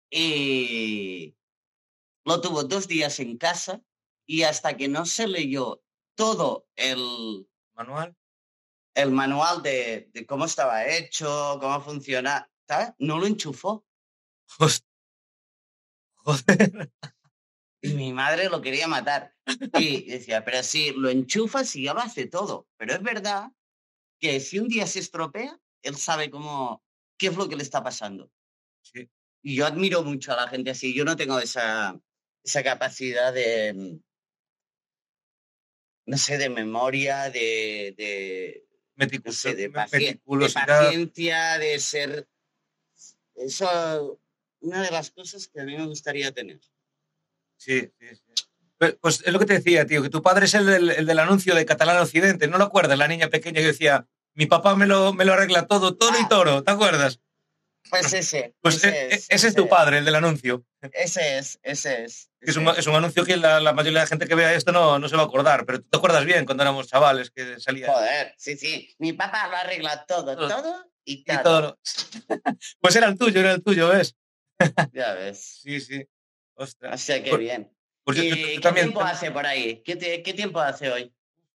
[0.09, 1.37] Y
[2.25, 3.81] lo tuvo dos días en casa
[4.25, 5.81] y hasta que no se leyó
[6.15, 8.17] todo el, Manual.
[8.95, 12.91] el manual de, de cómo estaba hecho, cómo funciona, ¿sabes?
[12.97, 13.85] No lo enchufó.
[16.15, 16.91] Joder.
[17.81, 19.33] Y mi madre lo quería matar.
[19.77, 22.67] Y decía, pero si lo enchufas y ya lo hace todo.
[22.77, 23.51] Pero es verdad
[24.19, 26.83] que si un día se estropea, él sabe cómo,
[27.17, 28.29] qué es lo que le está pasando.
[28.81, 29.09] Sí.
[29.41, 30.93] Y yo admiro mucho a la gente así.
[30.93, 31.99] Yo no tengo esa,
[32.43, 33.99] esa capacidad de, mm,
[36.07, 38.65] no sé, de memoria, de, de,
[39.23, 42.27] no sé, de, de paciencia, de ser...
[43.35, 44.19] Eso,
[44.59, 46.59] una de las cosas que a mí me gustaría tener.
[47.59, 48.43] Sí, sí, sí.
[48.77, 51.05] Pues, pues es lo que te decía, tío, que tu padre es el del, el
[51.05, 52.47] del anuncio de Catalán Occidente.
[52.47, 52.97] ¿No lo acuerdas?
[52.97, 56.23] La niña pequeña que decía, mi papá me lo, me lo arregla todo, toro y
[56.23, 56.27] Ah.
[56.29, 56.63] toro.
[56.63, 57.19] ¿Te acuerdas?
[57.89, 58.55] Pues ese.
[58.61, 60.63] Pues ese, eh, es, ese es tu padre, el del anuncio.
[60.93, 62.29] Ese es, ese es.
[62.39, 64.71] Es un, es un anuncio que la, la mayoría de la gente que vea esto
[64.71, 67.59] no, no se va a acordar, pero tú te acuerdas bien cuando éramos chavales que
[67.59, 67.91] salía.
[67.91, 68.95] Joder, sí, sí.
[68.99, 70.47] Mi papá lo arregla todo, Todo.
[70.47, 71.41] todo y y todo.
[71.43, 71.79] todo lo-
[72.79, 74.15] Pues era el tuyo, era el tuyo, ¿ves?
[74.93, 75.59] Ya ves.
[75.63, 76.05] Sí, sí.
[76.59, 76.93] Ostras.
[76.93, 77.71] O sea, qué bien.
[78.05, 78.13] ¿Y
[78.55, 78.87] qué también.
[78.87, 79.81] tiempo hace por ahí?
[79.85, 81.13] ¿Qué, te- qué tiempo hace hoy?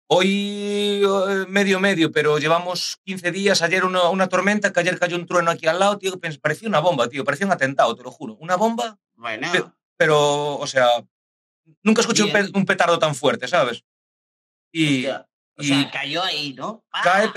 [0.09, 3.63] Hoy eh, medio medio, pero llevamos 15 días.
[3.63, 6.13] Ayer una, una tormenta, que ayer cayó un trueno aquí al lado, tío.
[6.41, 7.25] Parecía una bomba, tío.
[7.25, 8.35] Parecía un atentado, te lo juro.
[8.35, 10.87] Una bomba, Bueno, pero, o sea,
[11.83, 13.85] nunca escuché un, pe- un petardo tan fuerte, ¿sabes?
[14.71, 15.27] Y o
[15.59, 16.85] y- sea, cayó ahí, ¿no?
[16.93, 17.01] ¡Ah!
[17.03, 17.29] cae.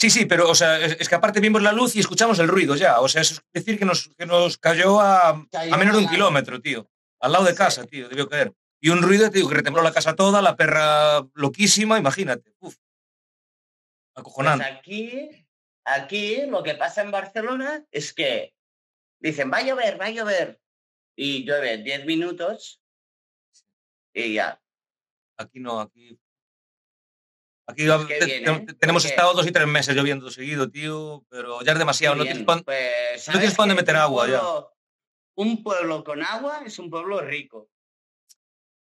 [0.00, 2.76] Sí, sí, pero, o sea, es, que aparte vimos la luz y escuchamos el ruido
[2.76, 3.00] ya.
[3.00, 6.08] O sea, es decir que nos, que nos cayó a, Cayó a menos de un
[6.08, 6.88] kilómetro, tío.
[7.20, 7.56] Al lado de Sí.
[7.58, 8.54] casa, tío, debió caer.
[8.80, 12.54] Y un ruido, te digo, que retembló la casa toda, la perra loquísima, imagínate.
[12.60, 12.76] Uf.
[12.76, 12.80] Pues
[14.14, 14.64] Acojonante.
[14.66, 15.46] aquí,
[15.84, 18.54] aquí lo que pasa en Barcelona es que
[19.20, 20.60] dicen, va a llover, va a llover.
[21.16, 22.80] Y llueve 10 minutos
[24.14, 24.62] y ya.
[25.36, 26.16] Aquí no, aquí.
[27.70, 28.76] Aquí qué te- bien, te- ¿eh?
[28.80, 32.16] tenemos Porque- estado dos y tres meses lloviendo seguido, tío, pero ya es demasiado.
[32.16, 33.28] No tienes pan- pues,
[33.76, 34.40] meter agua, ya.
[35.36, 37.68] Un pueblo con agua es un pueblo rico.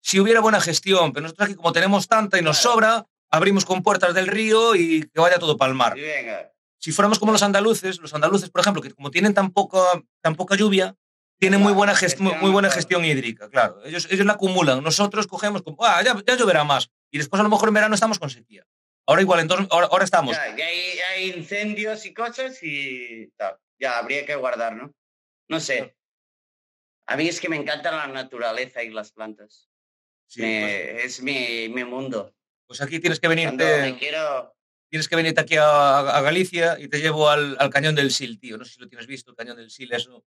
[0.02, 2.74] Si hubiera buena gestión, pero nosotros aquí, como tenemos tanta y nos Claro.
[2.74, 5.96] sobra, abrimos compuertas del río y que vaya todo para el mar.
[5.96, 9.80] Venga, Si fuéramos como los andaluces, los andaluces, por ejemplo, que como tienen tan poca,
[10.22, 10.96] tan poca lluvia,
[11.40, 13.84] tienen muy buena, gest- muy, buena gestión hídrica, claro.
[13.84, 14.84] Ellos, ellos la acumulan.
[14.84, 16.92] Nosotros cogemos como, ah, ya, ya lloverá más.
[17.12, 18.64] Y después a lo mejor en verano estamos con sequía.
[19.08, 20.36] Ahora igual, entonces, ahora, ahora estamos.
[20.36, 23.58] ya, ya hay, hay incendios y cosas y tal.
[23.80, 24.94] Ya habría que guardar, ¿no?
[25.48, 25.96] No sé.
[27.08, 29.70] A mí es que me encanta la naturaleza y las plantas.
[30.28, 32.34] Sí, Me- pues, es mi, mi mundo.
[32.66, 34.56] pues aquí tienes que venirte, quiero...
[34.90, 38.40] tienes que venirte aquí a, a Galicia y te llevo al, al cañón del Sil,
[38.40, 38.58] tío.
[38.58, 40.26] No sé si lo tienes visto, el cañón del Sil, eso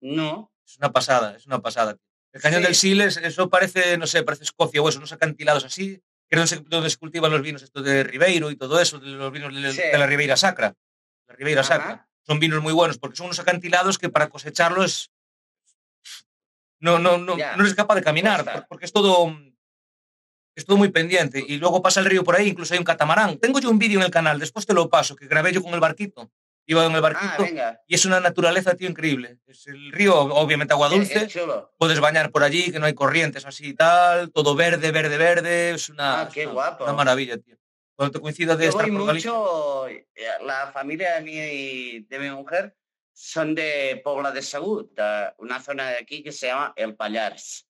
[0.00, 0.52] No.
[0.66, 1.96] es una pasada, es una pasada.
[2.32, 2.66] El cañón Sí.
[2.66, 6.40] del Sil, es- eso parece, no sé, parece Escocia o eso, unos acantilados así, que
[6.40, 9.54] es donde se, cultivan los vinos estos de Ribeiro y todo eso, de los vinos
[9.54, 9.80] de, Sí.
[9.80, 10.74] de la Ribeira Sacra.
[11.28, 11.76] La Ribeira Ajá.
[11.76, 12.08] Sacra.
[12.26, 15.12] Son vinos muy buenos porque son unos acantilados que para cosecharlos
[16.80, 19.34] no, no, no, no eres capaz de caminar porque es todo,
[20.54, 21.44] es todo muy pendiente.
[21.46, 23.38] Y luego pasa el río por ahí, incluso hay un catamarán.
[23.38, 25.72] Tengo yo un vídeo en el canal, después te lo paso, que grabé yo con
[25.74, 26.30] el barquito.
[26.68, 27.80] Iba en el Ah, barquito venga.
[27.86, 29.38] y es una naturaleza, tío, increíble.
[29.46, 31.28] Es el río, obviamente agua Qué- dulce
[31.78, 35.70] puedes bañar por allí, que no hay corrientes así y tal, todo verde, verde, verde,
[35.70, 36.84] es una, Ah, es qué una- guapo.
[36.84, 37.56] una maravilla, tío.
[37.94, 40.06] Cuando te coincida de Yo estar voy por mucho, eh,
[40.44, 42.76] la familia de mi, de mi mujer
[43.12, 47.66] son de Pobla de Segut, de una zona de aquí que se llama El Pallars.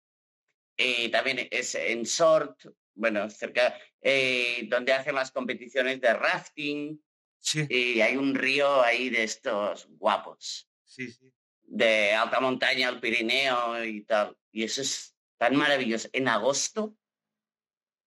[0.77, 7.01] Y también es en Sort, bueno, cerca, eh, donde hacen las competiciones de rafting
[7.47, 11.33] sí, y hay un río ahí de estos guapos, sí, sí.
[11.63, 14.37] de alta montaña, el Pirineo y tal.
[14.51, 16.09] Y eso es tan maravilloso.
[16.13, 16.97] En agosto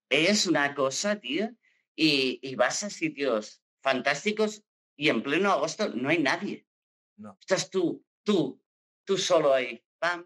[0.10, 1.50] es una cosa, tío,
[1.96, 4.64] y, y vas a sitios fantásticos
[4.98, 6.68] y en pleno agosto no hay nadie.
[7.16, 7.38] No.
[7.40, 8.62] Estás tú, tú,
[9.06, 9.82] tú solo ahí.
[10.00, 10.26] Pam.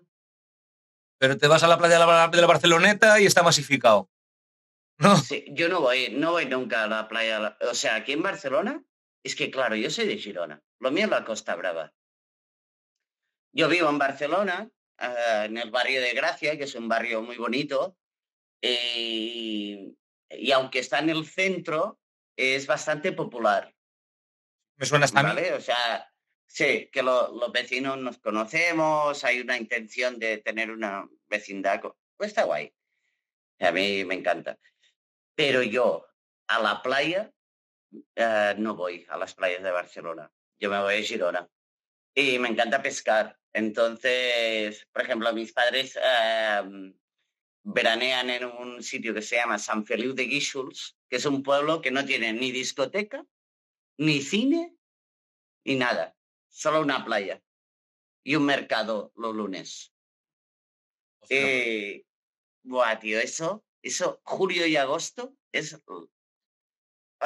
[1.20, 4.10] Pero te vas a la playa de la, de la Barceloneta y está masificado.
[4.98, 5.18] ¿No?
[5.18, 7.58] Sí, yo no voy, no voy nunca a la playa.
[7.70, 8.84] O sea, aquí en Barcelona,
[9.24, 10.62] es que claro, yo soy de Girona.
[10.80, 11.94] Lo mío es la Costa Brava.
[13.54, 17.38] Yo vivo en Barcelona, eh, en el barrio de Gracia, que es un barrio muy
[17.38, 17.98] bonito.
[18.62, 19.98] Y,
[20.30, 22.00] y aunque está en el centro,
[22.36, 23.76] es bastante popular.
[24.78, 25.30] Me suena hasta mí.
[25.30, 25.54] ¿vale?
[25.54, 26.12] O sea,
[26.48, 31.82] sí, que lo- los vecinos nos conocemos, hay una intención de tener una vecindad.
[32.18, 32.74] Pues está guay.
[33.60, 34.58] A mí me encanta.
[35.36, 36.06] Pero yo
[36.48, 37.32] a la playa
[38.16, 40.32] eh, no voy a las playas de Barcelona.
[40.60, 41.50] Yo me voy a Girona.
[42.16, 43.38] Y me encanta pescar.
[43.54, 46.94] Entonces, por ejemplo, mis padres eh,
[47.64, 51.82] veranean en un sitio que se llama San Feliu de Guíxols, que es un pueblo
[51.82, 53.26] que no tiene ni discoteca,
[53.98, 54.76] ni cine,
[55.66, 56.16] ni nada.
[56.50, 57.42] Solo una playa.
[58.24, 59.94] Y un mercado los lunes.
[61.30, 62.06] Eh,
[62.64, 65.82] buah, tío, eso, eso, julio y agosto es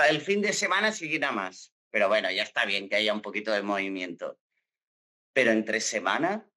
[0.10, 1.74] el fin de semana seguirá más.
[1.90, 4.38] Pero bueno, ya está bien que haya un poquito de movimiento.
[5.34, 6.48] Pero entre semana,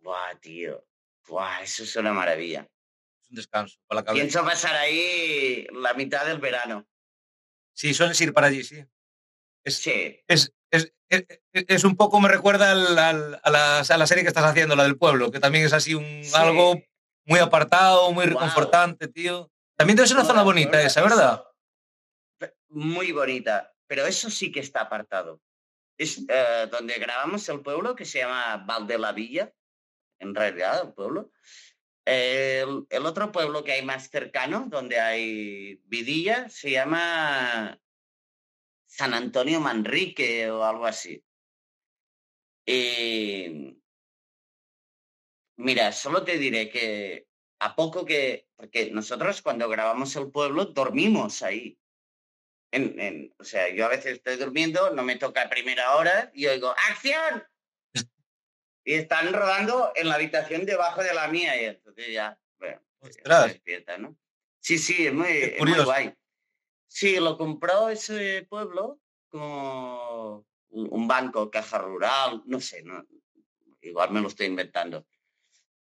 [0.00, 0.84] buah, tío,
[1.26, 2.68] buah, eso es una maravilla.
[3.22, 4.22] es un descanso para la cabeza.
[4.22, 6.86] Pienso pasar ahí la mitad del verano.
[7.72, 8.84] Sí, sueles ir para allí, sí.
[9.64, 13.96] Es, Sí, es, es, es, es un poco, me recuerda al- al- a, la, a
[13.96, 16.32] la serie que estás haciendo, la del pueblo, que también es así un, sí.
[16.34, 16.80] algo
[17.24, 18.34] muy apartado, muy Guau.
[18.34, 19.50] reconfortante, tío.
[19.76, 21.42] También debe ser una zona bonita esa, ¿verdad?
[22.68, 25.40] Muy bonita, pero eso sí que está apartado.
[25.96, 29.52] es eh, donde grabamos el pueblo que se llama Val de la Villa,
[30.18, 31.30] en realidad el pueblo.
[32.04, 37.80] El, el, otro pueblo que hay más cercano, donde hay vidilla, se llama
[38.86, 41.24] San Antonio Manrique o algo así.
[42.66, 43.76] Y,
[45.56, 47.26] mira, solo te diré que
[47.58, 51.78] a poco que, porque nosotros cuando grabamos el pueblo dormimos ahí.
[52.74, 56.32] En, en, o sea, yo a veces estoy durmiendo, no me toca a primera hora
[56.34, 57.44] y oigo, ¡acción!
[58.84, 63.14] y están rodando en la habitación debajo de la mía y entonces ya, bueno, pues,
[63.14, 64.16] se despierta, ¿no?
[64.58, 66.14] Sí, sí, es muy, es muy guay.
[66.88, 73.04] Sí, lo compró ese pueblo como un banco, caja rural, no sé, no,
[73.82, 75.06] igual me lo estoy inventando,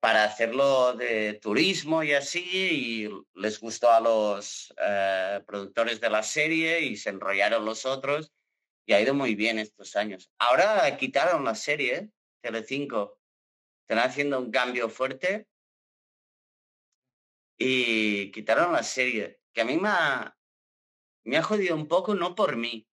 [0.01, 6.23] para hacerlo de turismo y así, y les gustó a los eh, productores de la
[6.23, 8.33] serie y se enrollaron los otros,
[8.87, 10.31] y ha ido muy bien estos años.
[10.39, 13.19] Ahora quitaron la serie, Telecinco,
[13.83, 15.49] están haciendo un cambio fuerte
[17.59, 20.37] y quitaron la serie, que a mí me ha,
[21.25, 22.87] me ha jodido un poco, no por mí,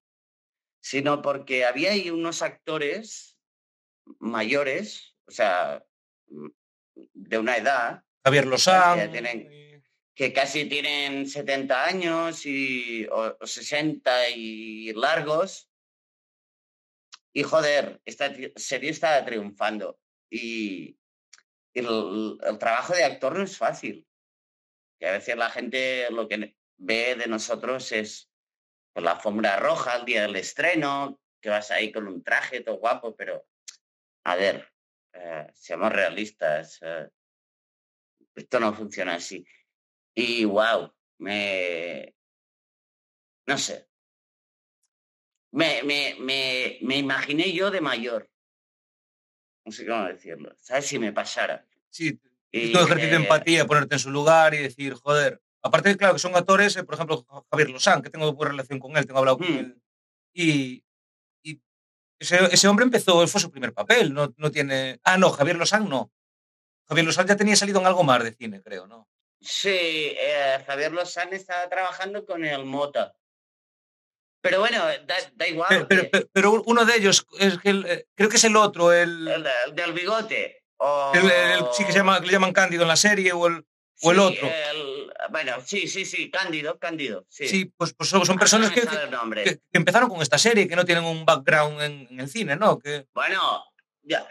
[0.80, 3.38] sino porque había ahí unos actores
[4.18, 5.84] mayores, o sea,
[6.94, 8.02] de una edad.
[8.24, 9.12] Javier Lozán.
[10.16, 15.68] Que, casi tienen 70 años y, o, 60 y largos.
[17.32, 19.98] Y joder, esta serie está triunfando.
[20.30, 20.96] Y,
[21.74, 24.06] el, el, trabajo de actor no es fácil.
[25.00, 28.30] Que a veces la gente lo que ve de nosotros es
[28.92, 32.76] por la alfombra roja el día del estreno, que vas ahí con un traje todo
[32.76, 33.44] guapo, pero
[34.24, 34.73] a ver,
[35.14, 37.08] eh, seamos realistas, eh,
[38.34, 39.46] esto no funciona así.
[40.14, 42.14] Y wow, me,
[43.46, 43.88] no sé,
[45.52, 48.30] me, me, me, me imaginé yo de mayor.
[49.64, 50.86] No sé cómo decirlo, ¿sabes?
[50.86, 51.66] Si me pasara.
[51.88, 56.12] Sí, y todo ejercicio de empatía, ponerte en su lugar y decir, joder, Aparte, claro,
[56.12, 59.18] que son actores, eh, por ejemplo, Javier Lozán, que tengo buena relación con él, tengo
[59.18, 59.58] hablado con mm.
[59.58, 59.82] él.
[60.34, 60.83] Y, y
[62.24, 65.00] ese, ese, hombre empezó, fue su primer papel, no, no tiene...
[65.04, 66.12] Ah, no, Javier Lozán no.
[66.88, 69.08] Javier Lozán ya tenía salido en algo más de cine, creo, ¿no?
[69.40, 73.14] Sí, eh, Javier Lozán estaba trabajando con el Mota.
[74.40, 75.86] Pero bueno, da, da igual.
[75.88, 78.92] Pero, pero, pero, uno de ellos, es que el, eh, creo que es el otro,
[78.92, 79.26] el...
[79.26, 80.64] El, el del bigote.
[80.76, 81.12] O...
[81.14, 83.64] El, el, sí, que se llama, le llaman Cándido en la serie, o el,
[84.02, 84.50] o el otro.
[85.30, 87.26] bueno, sí, sí, sí, Cándido, Cándido.
[87.28, 90.76] Sí, sí pues, pues son, son personas que, que, que, empezaron con esta serie, que
[90.76, 92.78] no tienen un background en, en el cine, ¿no?
[92.78, 93.06] Que...
[93.14, 93.64] Bueno,
[94.02, 94.26] ya,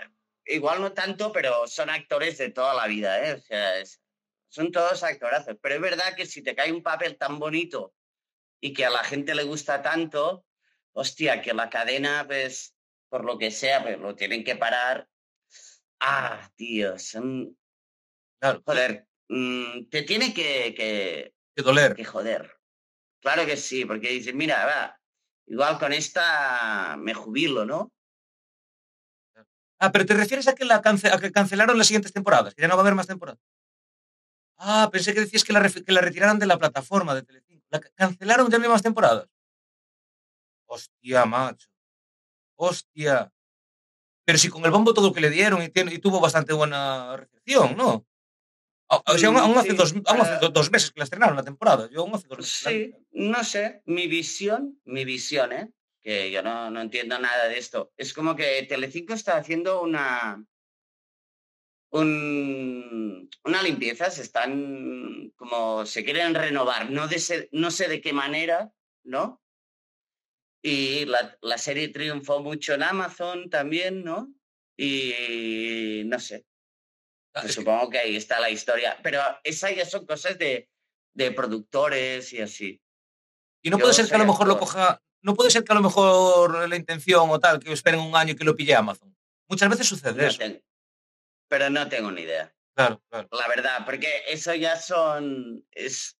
[0.45, 3.33] igual no tanto, pero son actores de toda la vida, ¿eh?
[3.33, 4.01] O sea, es,
[4.53, 5.57] son todos actorazos.
[5.61, 7.93] Pero es verdad que si te cae un papel tan bonito
[8.61, 10.45] y que a la gente le gusta tanto,
[10.91, 12.75] hostia, que la cadena, pues,
[13.09, 15.07] por lo que sea, pues lo tienen que parar.
[15.99, 17.57] Ah, tío, son...
[18.39, 18.61] Claro.
[18.65, 21.95] Joder, Mm, te tiene que, que, que, doler.
[21.95, 22.51] Que joder.
[23.21, 24.99] Claro que sí, porque dices, mira, va,
[25.47, 27.91] igual con esta me jubilo, ¿no?
[29.79, 32.61] Ah, pero te refieres a que, la cance a que cancelaron las siguientes temporadas, que
[32.61, 33.41] ya no va a haber más temporadas.
[34.57, 37.65] Ah, pensé que decías que la, que la retiraran de la plataforma de Telecinco.
[37.69, 39.27] ¿La cancelaron ya no hay más temporadas?
[40.67, 41.67] Hostia, macho.
[42.55, 43.31] Hostia.
[44.25, 46.53] Pero si con el bombo todo lo que le dieron y, tiene, y tuvo bastante
[46.53, 48.05] buena recepción, ¿no?
[48.87, 51.89] O sea, aún, hace, sí, dos, aún hace dos, meses que la estrenaron la temporada.
[51.89, 52.63] Yo aún hace dos meses.
[52.63, 53.81] Sí, no sé.
[53.85, 55.71] Mi visión, mi visión, ¿eh?
[56.03, 57.93] que yo no, no entiendo nada de esto.
[57.97, 60.45] Es como que Telecinco está haciendo una,
[61.91, 68.01] un, una limpieza, se están como se quieren renovar, no, de ser, no sé de
[68.01, 68.71] qué manera,
[69.03, 69.41] ¿no?
[70.61, 74.33] Y la, la, serie triunfó mucho en Amazon también, ¿no?
[74.77, 76.45] Y no sé,
[77.33, 80.69] Ah, supongo que ahí está la historia, pero esas ya son cosas de,
[81.13, 82.81] de productores y así.
[83.63, 84.47] Y no Yo puede ser que a lo mejor actor.
[84.55, 87.99] lo coja, no puede ser que a lo mejor la intención o tal, que esperen
[87.99, 89.15] un año y que lo pille Amazon.
[89.47, 90.37] Muchas veces sucede no eso.
[90.37, 90.59] Tengo,
[91.47, 92.53] pero no tengo ni idea.
[92.75, 93.27] Claro, claro.
[93.31, 96.17] La verdad, porque eso ya son, es,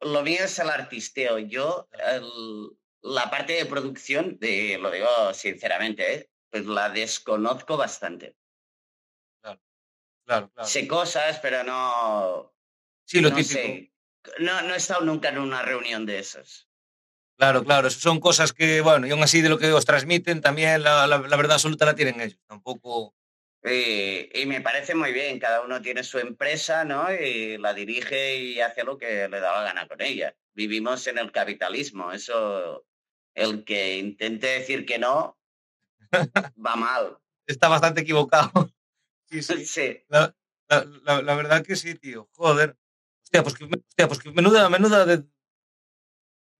[0.00, 1.38] lo mío es el artisteo.
[1.38, 2.70] Yo, el,
[3.02, 6.30] la parte de producción, de, lo digo sinceramente, ¿eh?
[6.50, 8.36] pues la desconozco bastante.
[10.24, 10.68] Claro, claro.
[10.68, 12.54] Sé cosas, pero no.
[13.04, 13.54] Sí, lo no típico.
[13.54, 13.92] Sé.
[14.38, 16.68] No, no he estado nunca en una reunión de esas.
[17.36, 20.82] Claro, claro, son cosas que, bueno, y aún así de lo que os transmiten, también
[20.82, 23.14] la, la, la verdad absoluta la tienen ellos, tampoco...
[23.64, 27.12] Y, y, me parece muy bien, cada uno tiene su empresa, ¿no?
[27.12, 30.36] Y la dirige y hace lo que le da la gana con ella.
[30.52, 32.84] Vivimos en el capitalismo, eso
[33.34, 35.38] El que intente decir que no
[36.14, 37.18] va mal.
[37.46, 38.70] Está bastante equivocado.
[39.30, 39.64] Sí, sí.
[39.66, 40.04] Sí.
[40.08, 40.34] La,
[40.68, 42.28] la- la- la verdad que sí, tío.
[42.32, 42.76] Joder.
[43.22, 45.24] Hostia, pues que, hostia, pues que menuda, menuda de.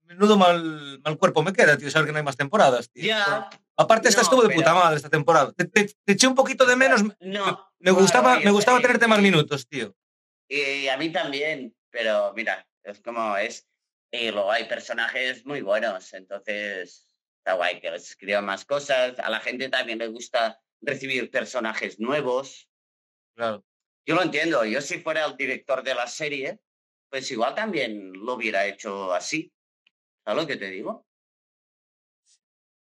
[0.04, 3.04] Menudo mal, mal cuerpo me queda, tío, saber que no hay más temporadas, tío.
[3.06, 3.48] Ya.
[3.76, 5.52] Aparte, no, estuvo de pero- puta madre esta temporada.
[5.52, 7.02] Te, te- te eché un poquito de menos.
[7.20, 7.70] No.
[7.78, 9.96] Me gustaba, Bueno, me gustaba tenerte más minutos, tío.
[10.48, 13.66] Y a mí también, pero mira, es como es.
[14.12, 17.06] Y luego hay personajes muy buenos, entonces
[17.38, 19.18] está guay que les escriban más cosas.
[19.18, 22.68] A la gente también le gusta recibir personajes nuevos.
[23.35, 23.64] Claro.
[24.07, 26.59] Yo lo entiendo, yo si fuera el director de la serie,
[27.09, 29.53] pues igual también lo hubiera hecho así.
[30.24, 31.07] ¿Sabes lo que te digo?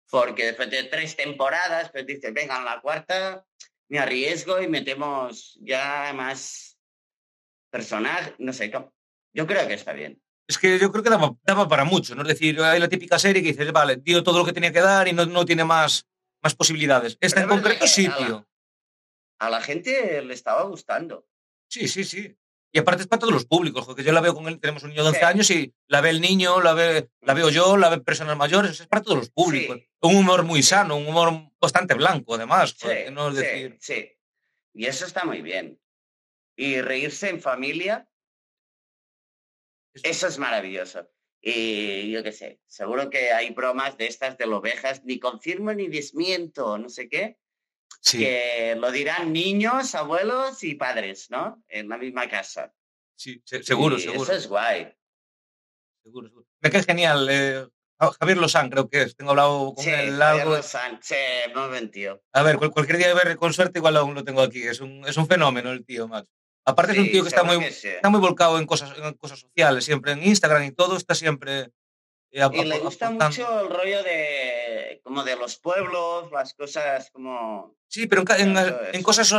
[0.09, 3.45] Porque después de tres temporadas, pues dices, venga, en la cuarta
[3.87, 6.79] me arriesgo y metemos ya más
[7.69, 8.71] personajes, no sé,
[9.33, 10.21] yo creo que está bien.
[10.47, 12.21] Es que yo creo que daba, daba para mucho, ¿no?
[12.21, 14.79] Es decir, hay la típica serie que dices, vale, dio todo lo que tenía que
[14.79, 16.07] dar y no, no tiene más,
[16.45, 17.17] más posibilidades.
[17.21, 18.47] Esta en concreto sí, a la- tío.
[19.39, 21.27] A la gente le estaba gustando.
[21.67, 22.37] Sí, sí, sí.
[22.71, 24.89] Y aparte es para todos los públicos, porque yo la veo con él, tenemos un
[24.91, 25.25] niño de 11 Sí.
[25.25, 28.79] años y la ve el niño, la, ve, la veo yo, la ven personas mayores,
[28.79, 29.77] es para todos los públicos.
[29.79, 29.89] Sí.
[30.01, 32.75] Un humor muy sano, un humor bastante blanco, además.
[32.79, 33.77] Joder, no es decir...
[33.81, 34.11] sí.
[34.73, 35.79] Y eso está muy bien.
[36.57, 38.07] Y reírse en familia,
[40.03, 41.09] eso es maravilloso.
[41.47, 45.87] Y yo qué sé, seguro que hay bromas de estas de ovejas, ni confirmo ni
[45.87, 47.37] desmiento, no sé qué,
[48.01, 51.63] Sí, que lo dirán niños, abuelos y padres, ¿no?
[51.67, 52.73] En la misma casa.
[53.15, 54.91] sí, se- seguro, Y seguro, Eso es guay.
[56.03, 56.47] seguro, seguro.
[56.61, 57.27] Me cae genial.
[57.29, 57.67] eh,
[58.19, 59.15] Javier Lozán creo que es.
[59.15, 60.55] Tengo hablado con Sí, él Javier algo.
[60.57, 61.15] Lozán, sí,
[61.55, 62.23] muy buen tío.
[62.33, 64.63] A ver, cual- cualquier día de ver con suerte igual aún lo tengo aquí.
[64.63, 66.31] Es un, es un fenómeno el tío, macho.
[66.65, 67.87] Aparte es un Sí, tío que está muy, que sí.
[67.89, 71.69] está muy volcado en cosas, en cosas sociales, siempre en Instagram y todo, está siempre
[72.31, 73.25] eh, Y le gusta aportando.
[73.43, 79.31] mucho el rollo de como de los pueblos, las cosas como Sí, pero en, cosas,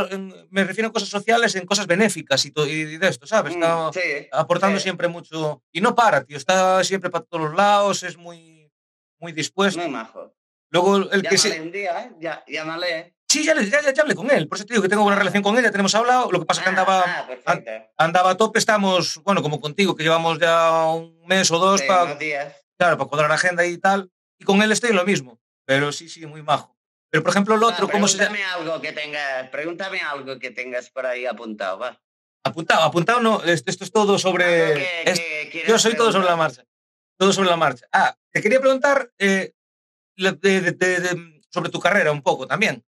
[0.49, 3.53] me refiero a cosas sociales, en cosas benéficas y, to- y de esto, ¿sabes?
[3.53, 4.83] Está Mm, sí, aportando sí.
[4.83, 5.61] siempre mucho.
[5.71, 8.71] Y no para, tío, está siempre para todos los lados, es muy,
[9.19, 9.79] muy dispuesto.
[9.81, 10.33] muy majo.
[10.69, 12.11] Luego el que se, un día, ¿eh?
[12.19, 13.15] Ya, llámale.
[13.29, 15.03] Sí, ya, le- ya, ya- ya hablé con él, por eso te digo que tengo
[15.03, 16.31] buena relación con él, ya tenemos hablado.
[16.31, 17.71] Lo que pasa es que andaba, Ah, ah, perfecto.
[17.97, 21.87] andaba a tope, estamos, bueno, como contigo, que llevamos ya un mes o dos Sí,
[21.87, 22.53] para, días.
[22.77, 24.11] claro, para cuadrar agenda y tal.
[24.39, 26.77] Y con él estoy en lo mismo, pero sí, sí, muy majo.
[27.09, 28.29] Pero, por ejemplo, el otro, ¿cómo se llama?
[28.35, 32.01] pregúntame algo que tengas, pregúntame algo que tengas por ahí apuntado, va.
[32.45, 34.45] Apuntado, apuntado no, esto, esto es todo sobre...
[34.45, 36.63] que- es- que quieras yo soy todo sobre la marcha.
[37.19, 37.87] Todo sobre la marcha.
[37.91, 39.53] Ah, te quería preguntar eh,
[40.15, 42.85] le- de- de- de- de- sobre tu carrera un poco también.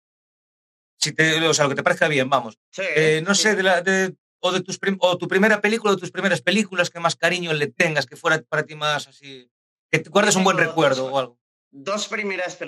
[1.06, 2.58] Si te, o sea, lo que te parezca bien, vamos.
[2.70, 3.42] Sí, Eh, no sí.
[3.42, 6.10] sé, de la, de, o de tus prim- o tu primera película o de tus
[6.10, 9.48] primeras películas que más cariño le tengas, que fuera para ti más así,
[9.90, 11.38] que te guardes un buen recuerdo o algo.
[11.70, 12.58] Dos primeras.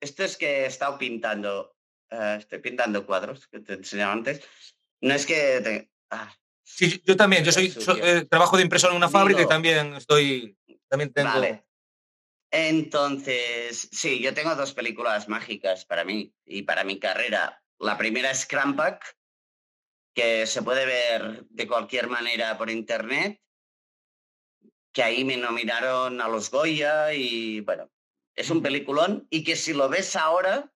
[0.00, 1.74] Esto es que he estado pintando.
[2.10, 4.40] eh, estoy pintando cuadros que te enseñaba antes.
[5.00, 5.60] No es que.
[5.60, 9.46] te- ah, Sí, yo, también, yo soy, eh, trabajo de impresor en una fábrica y
[9.48, 10.56] también estoy,
[10.88, 11.30] también tengo...
[11.30, 11.65] Vale.
[12.50, 17.62] Entonces, sí, yo tengo dos películas mágicas para mí y para mi carrera.
[17.78, 19.16] La primera es Crampack,
[20.14, 23.40] que se puede ver de cualquier manera por internet,
[24.92, 27.90] que ahí me nominaron a los Goya y bueno,
[28.34, 30.72] es un peliculón y que si lo ves ahora,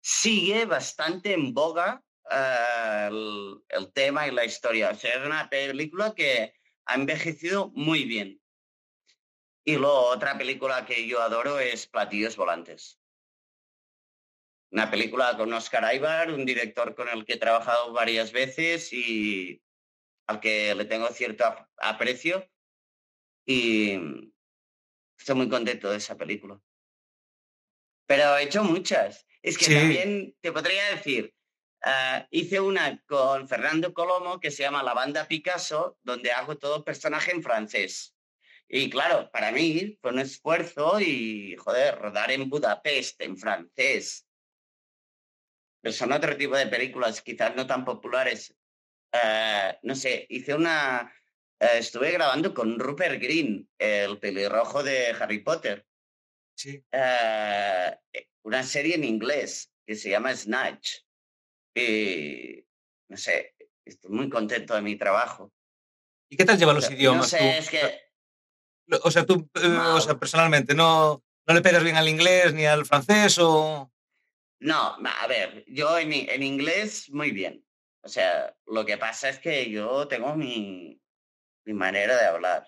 [0.00, 4.90] sigue bastante en boga eh, el, el tema y la historia.
[4.90, 6.54] O sea, es una película que
[6.86, 8.40] ha envejecido muy bien.
[9.68, 13.00] Y luego otra película que yo adoro es Platillos Volantes.
[14.70, 19.60] Una película con Oscar Ibar, un director con el que he trabajado varias veces y
[20.28, 22.48] al que le tengo cierto ap- aprecio.
[23.44, 23.98] Y
[25.18, 26.60] estoy muy contento de esa película.
[28.06, 29.26] Pero he hecho muchas.
[29.42, 29.74] Es que Sí.
[29.74, 31.34] también te podría decir,
[31.82, 36.84] ah, hice una con Fernando Colomo que se llama La Banda Picasso, donde hago todo
[36.84, 38.15] personaje en francés.
[38.68, 44.26] Y claro, para mí fue un esfuerzo y, joder, rodar en Budapest en francés.
[45.80, 48.56] Pero son otro tipo de películas, quizás no tan populares.
[49.12, 51.12] Eh, no sé, hice una...
[51.60, 55.86] eh, estuve grabando con Rupert Green, el pelirrojo de Harry Potter.
[56.56, 56.82] Sí.
[56.90, 57.96] eh,
[58.42, 61.02] una serie en inglés que se llama Snatch.
[61.72, 62.64] Y,
[63.08, 63.54] no sé,
[63.84, 65.52] estoy muy contento de mi trabajo.
[66.28, 67.44] ¿Y qué tal llevan los No idiomas sé, tú?
[67.44, 68.05] es que...
[69.02, 72.64] O sea, tú, eh, o sea, personalmente, no, no le pegas bien al inglés ni
[72.66, 73.90] al francés o...
[74.60, 76.12] No, a ver, yo en,
[76.42, 77.64] inglés muy bien.
[78.02, 81.00] O sea, lo que pasa es que yo tengo mi,
[81.64, 82.66] mi manera de hablar.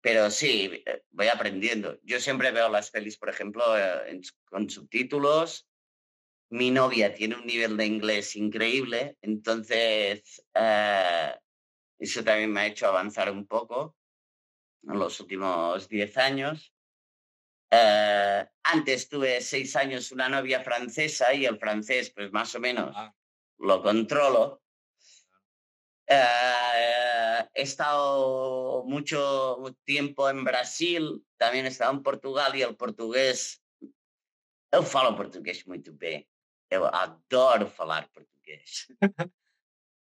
[0.00, 1.98] pero sí, eh, voy aprendiendo.
[2.02, 5.66] Yo siempre veo las pelis, por ejemplo, eh, en- con subtítulos.
[6.50, 10.44] Mi novia tiene un nivel de inglés increíble, entonces
[11.98, 13.96] eso también me ha hecho avanzar un poco
[14.88, 16.72] en los últimos 10 años.
[17.70, 22.92] Eh, antes tuve seis años una novia francesa y el francés, pues más o menos
[22.94, 23.12] Ah.
[23.58, 24.62] lo controlo.
[26.06, 33.60] Eh, he estado mucho tiempo en Brasil, también he estado en Portugal y el portugués.
[34.70, 36.28] Eu falo português muito bem.
[36.68, 38.88] Eu adoro falar portugués.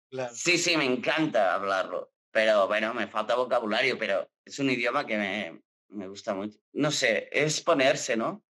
[0.10, 0.34] Claro.
[0.34, 2.14] Sí, sí, me encanta hablarlo.
[2.32, 6.60] Pero bueno, me falta vocabulario, pero es un idioma que me, me gusta mucho.
[6.74, 8.44] No sé, es ponerse, ¿no?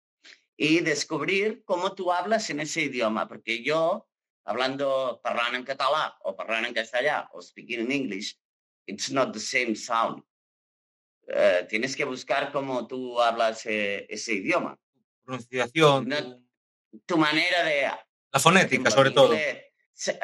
[0.57, 4.07] Y descubrir cómo tú hablas en ese idioma, porque yo,
[4.45, 8.35] hablando, parlant en català o parlant en castellà o speaking in English,
[8.87, 10.23] it's not the same sound.
[11.27, 14.79] Eh, tienes que buscar cómo tú hablas eh, ese idioma.
[15.25, 16.41] Pronunciación, No-
[17.05, 17.81] tu- manera de
[18.31, 19.33] la fonética, ejemplo, sobre todo.
[19.33, 19.63] inglés-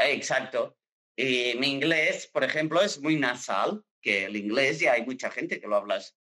[0.07, 0.77] Exacto.
[1.15, 5.59] Y mi inglés, por ejemplo, es muy nasal, que el inglés ya hay mucha gente
[5.59, 6.17] que lo hablas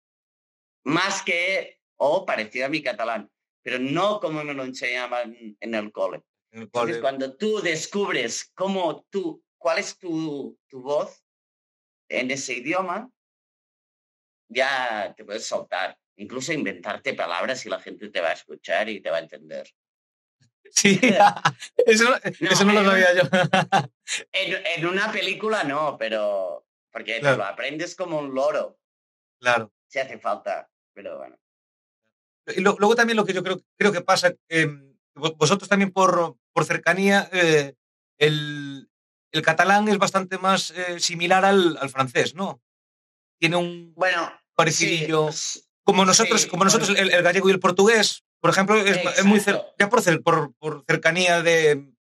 [0.84, 3.30] más que o parecido a mi catalán,
[3.62, 6.24] pero no como me lo enseñaban en el cole.
[6.52, 11.24] en el Entonces, cuando tú descubres cómo tú, cuál es tu, tu voz
[12.10, 13.10] en ese idioma,
[14.50, 19.02] ya te puedes soltar, incluso inventarte palabras y la gente te va a escuchar y
[19.02, 19.72] te va a entender.
[20.74, 21.00] Sí,
[21.86, 23.22] eso, eso no lo sabía yo.
[24.32, 28.80] En, en una película no, pero porque te lo aprendes como un loro,
[29.40, 29.72] Claro.
[29.88, 31.38] si hace falta, pero bueno.
[32.48, 34.68] Y lo- luego también lo que yo creo, creo que pasa, eh,
[35.16, 37.76] vo- vosotros también por, por cercanía, eh,
[38.18, 38.90] el,
[39.32, 42.62] el catalán es bastante más eh, similar al, al francés, ¿no?
[43.40, 45.30] Tiene un Bueno, parecidillo.
[45.30, 47.04] s- como nosotros, sí, como nosotros bueno.
[47.04, 50.54] el, el gallego y el portugués, por ejemplo, es, es muy ya por, cer- por,
[50.56, 51.94] por cercanía de.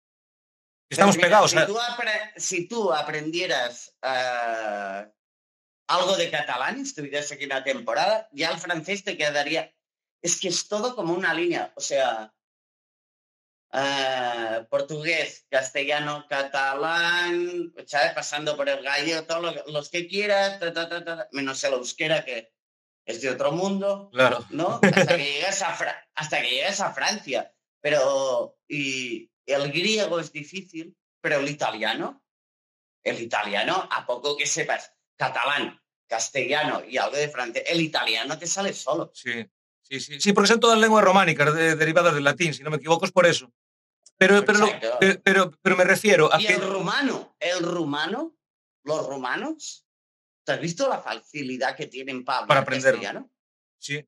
[0.89, 1.51] Estamos mira, pegados.
[1.51, 1.66] Si ¿eh?
[1.66, 5.07] tú, apre- si tú aprendieras ah,
[5.89, 9.74] algo de catalán, estuvieras aquí una temporada, ya el francés te quedaría.
[10.22, 11.72] Es que es todo como una línea.
[11.76, 12.32] O sea,
[13.72, 18.12] ah, portugués, castellano, catalán, ¿sabes?
[18.12, 22.24] Pasando por el gallego, todos los, los que quieras, ta, ta, ta, menos el euskera
[22.24, 22.53] que
[23.09, 24.09] es de otro mundo.
[24.12, 24.44] Claro.
[24.50, 24.78] ¿no?
[24.82, 27.52] Hasta que llegas a, Fra- hasta que llegas a Francia.
[27.80, 32.22] Pero y el griego es difícil, pero el italiano,
[33.04, 38.46] el italiano, a poco que sepas catalán, castellano y algo de francés, el italiano te
[38.46, 39.11] sale solo.
[39.14, 39.46] Sí,
[39.82, 42.76] sí, sí, sí, porque son todas lenguas románicas de- derivadas del latín, si no me
[42.76, 43.52] equivoco es por eso.
[44.16, 44.66] Pero, pero,
[45.22, 46.54] pero, pero me refiero a Y que.
[46.54, 48.36] el rumano, el rumano,
[48.82, 49.86] los rumanos,
[50.49, 52.99] ¿te has visto la facilidad que tienen para Para aprenderlo.
[53.03, 53.30] castellano?
[53.78, 54.03] Sí.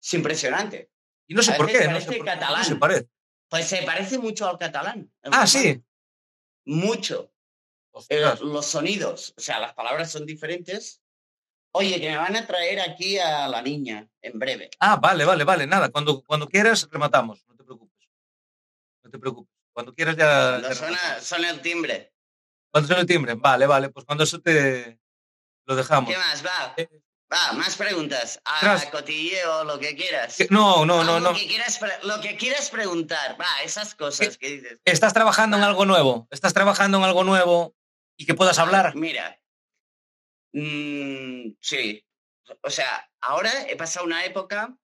[0.00, 0.92] Es impresionante.
[1.26, 1.80] Y no sé por qué.
[1.80, 2.64] No parece sé por qué, no catalán.
[2.64, 3.08] se parece.
[3.48, 5.12] Pues se parece mucho al catalán.
[5.24, 5.82] Ah, sí.
[6.64, 7.32] Mucho.
[8.08, 11.02] Eh, los sonidos, o sea, las palabras son diferentes.
[11.72, 14.70] Oye, que me van a traer aquí a la niña en breve.
[14.78, 15.66] Ah, vale, vale, vale.
[15.66, 17.44] Nada, cuando, cuando quieras rematamos.
[17.48, 18.08] No te preocupes.
[19.02, 19.52] No te preocupes.
[19.72, 20.50] Cuando quieras ya.
[20.60, 22.12] Cuando ya suena, suena el timbre.
[22.70, 23.34] Cuando suene el timbre.
[23.34, 23.88] Vale, vale.
[23.90, 25.00] Pues cuando eso te.
[25.66, 26.10] Lo dejamos.
[26.10, 26.44] ¿Qué más?
[26.44, 26.88] Va, Eh,
[27.32, 28.40] va, más preguntas.
[28.44, 30.36] A Tras- cotilleo, lo que quieras.
[30.36, 31.32] que- No, no, no, no.
[31.34, 33.40] Que quieras, lo que quieras preguntar.
[33.40, 34.78] Va, esas cosas que dices.
[34.84, 36.28] Estás trabajando en algo nuevo.
[36.30, 37.74] Estás trabajando en algo nuevo
[38.16, 38.94] y que puedas hablar.
[38.94, 39.40] Mira.
[40.52, 42.04] Mm, sí.
[42.62, 44.76] O sea, ahora he pasado una época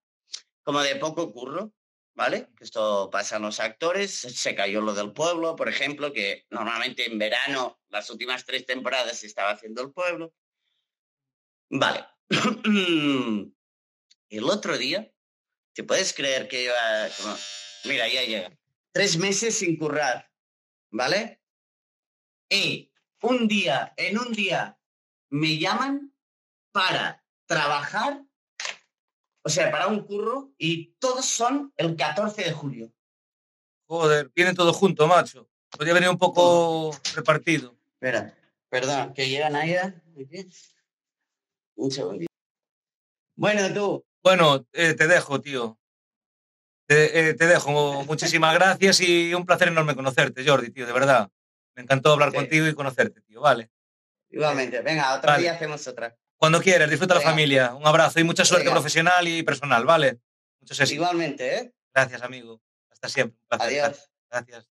[0.62, 1.72] como de poco curro,
[2.14, 2.49] ¿vale?
[2.61, 4.18] Esto pasa en los actores.
[4.18, 9.18] Se cayó lo del pueblo, por ejemplo, que normalmente en verano, las últimas tres temporadas,
[9.18, 10.33] se estaba haciendo el pueblo.
[11.71, 12.05] Vale.
[14.29, 15.12] El otro día,
[15.75, 16.73] ¿te puedes creer que yo...
[17.21, 17.37] como-
[17.85, 18.57] Mira, ya llega.
[18.93, 20.31] Tres meses sin currar,
[20.91, 21.41] ¿vale?
[22.51, 22.93] Y
[23.23, 24.79] un día, en un día,
[25.31, 26.12] me llaman
[26.73, 28.23] para trabajar,
[29.43, 32.93] o sea, para un curro, y todos son el 14 de julio.
[33.87, 35.49] Joder, viene todo junto, macho.
[35.71, 37.77] Podría venir un poco repartido.
[37.95, 38.37] Espera,
[38.68, 39.75] perdón, que llegan ahí.
[41.81, 42.31] Un segundito.
[43.37, 45.78] Bueno, tú, Bueno, eh, te dejo, tío.
[46.87, 48.05] Te, eh, te dejo.
[48.05, 51.31] Muchísimas gracias y un placer enorme conocerte, Jordi, tío, de verdad.
[51.74, 52.37] Me encantó hablar Sí.
[52.37, 53.41] contigo y conocerte, tío.
[53.41, 53.70] Vale.
[54.33, 55.43] igualmente, venga, otro Vale.
[55.43, 56.16] día hacemos otra.
[56.37, 57.74] Cuando quieras, disfruta la familia.
[57.74, 58.76] Un abrazo y mucha suerte Venga.
[58.76, 60.20] profesional y personal, ¿vale?
[60.61, 60.95] Muchos éxitos.
[61.03, 61.72] Igualmente, ¿eh?
[61.93, 62.61] Gracias, amigo.
[62.91, 63.39] Hasta siempre.
[63.43, 63.66] Un placer.
[63.83, 64.11] Adiós.
[64.31, 64.70] Gracias.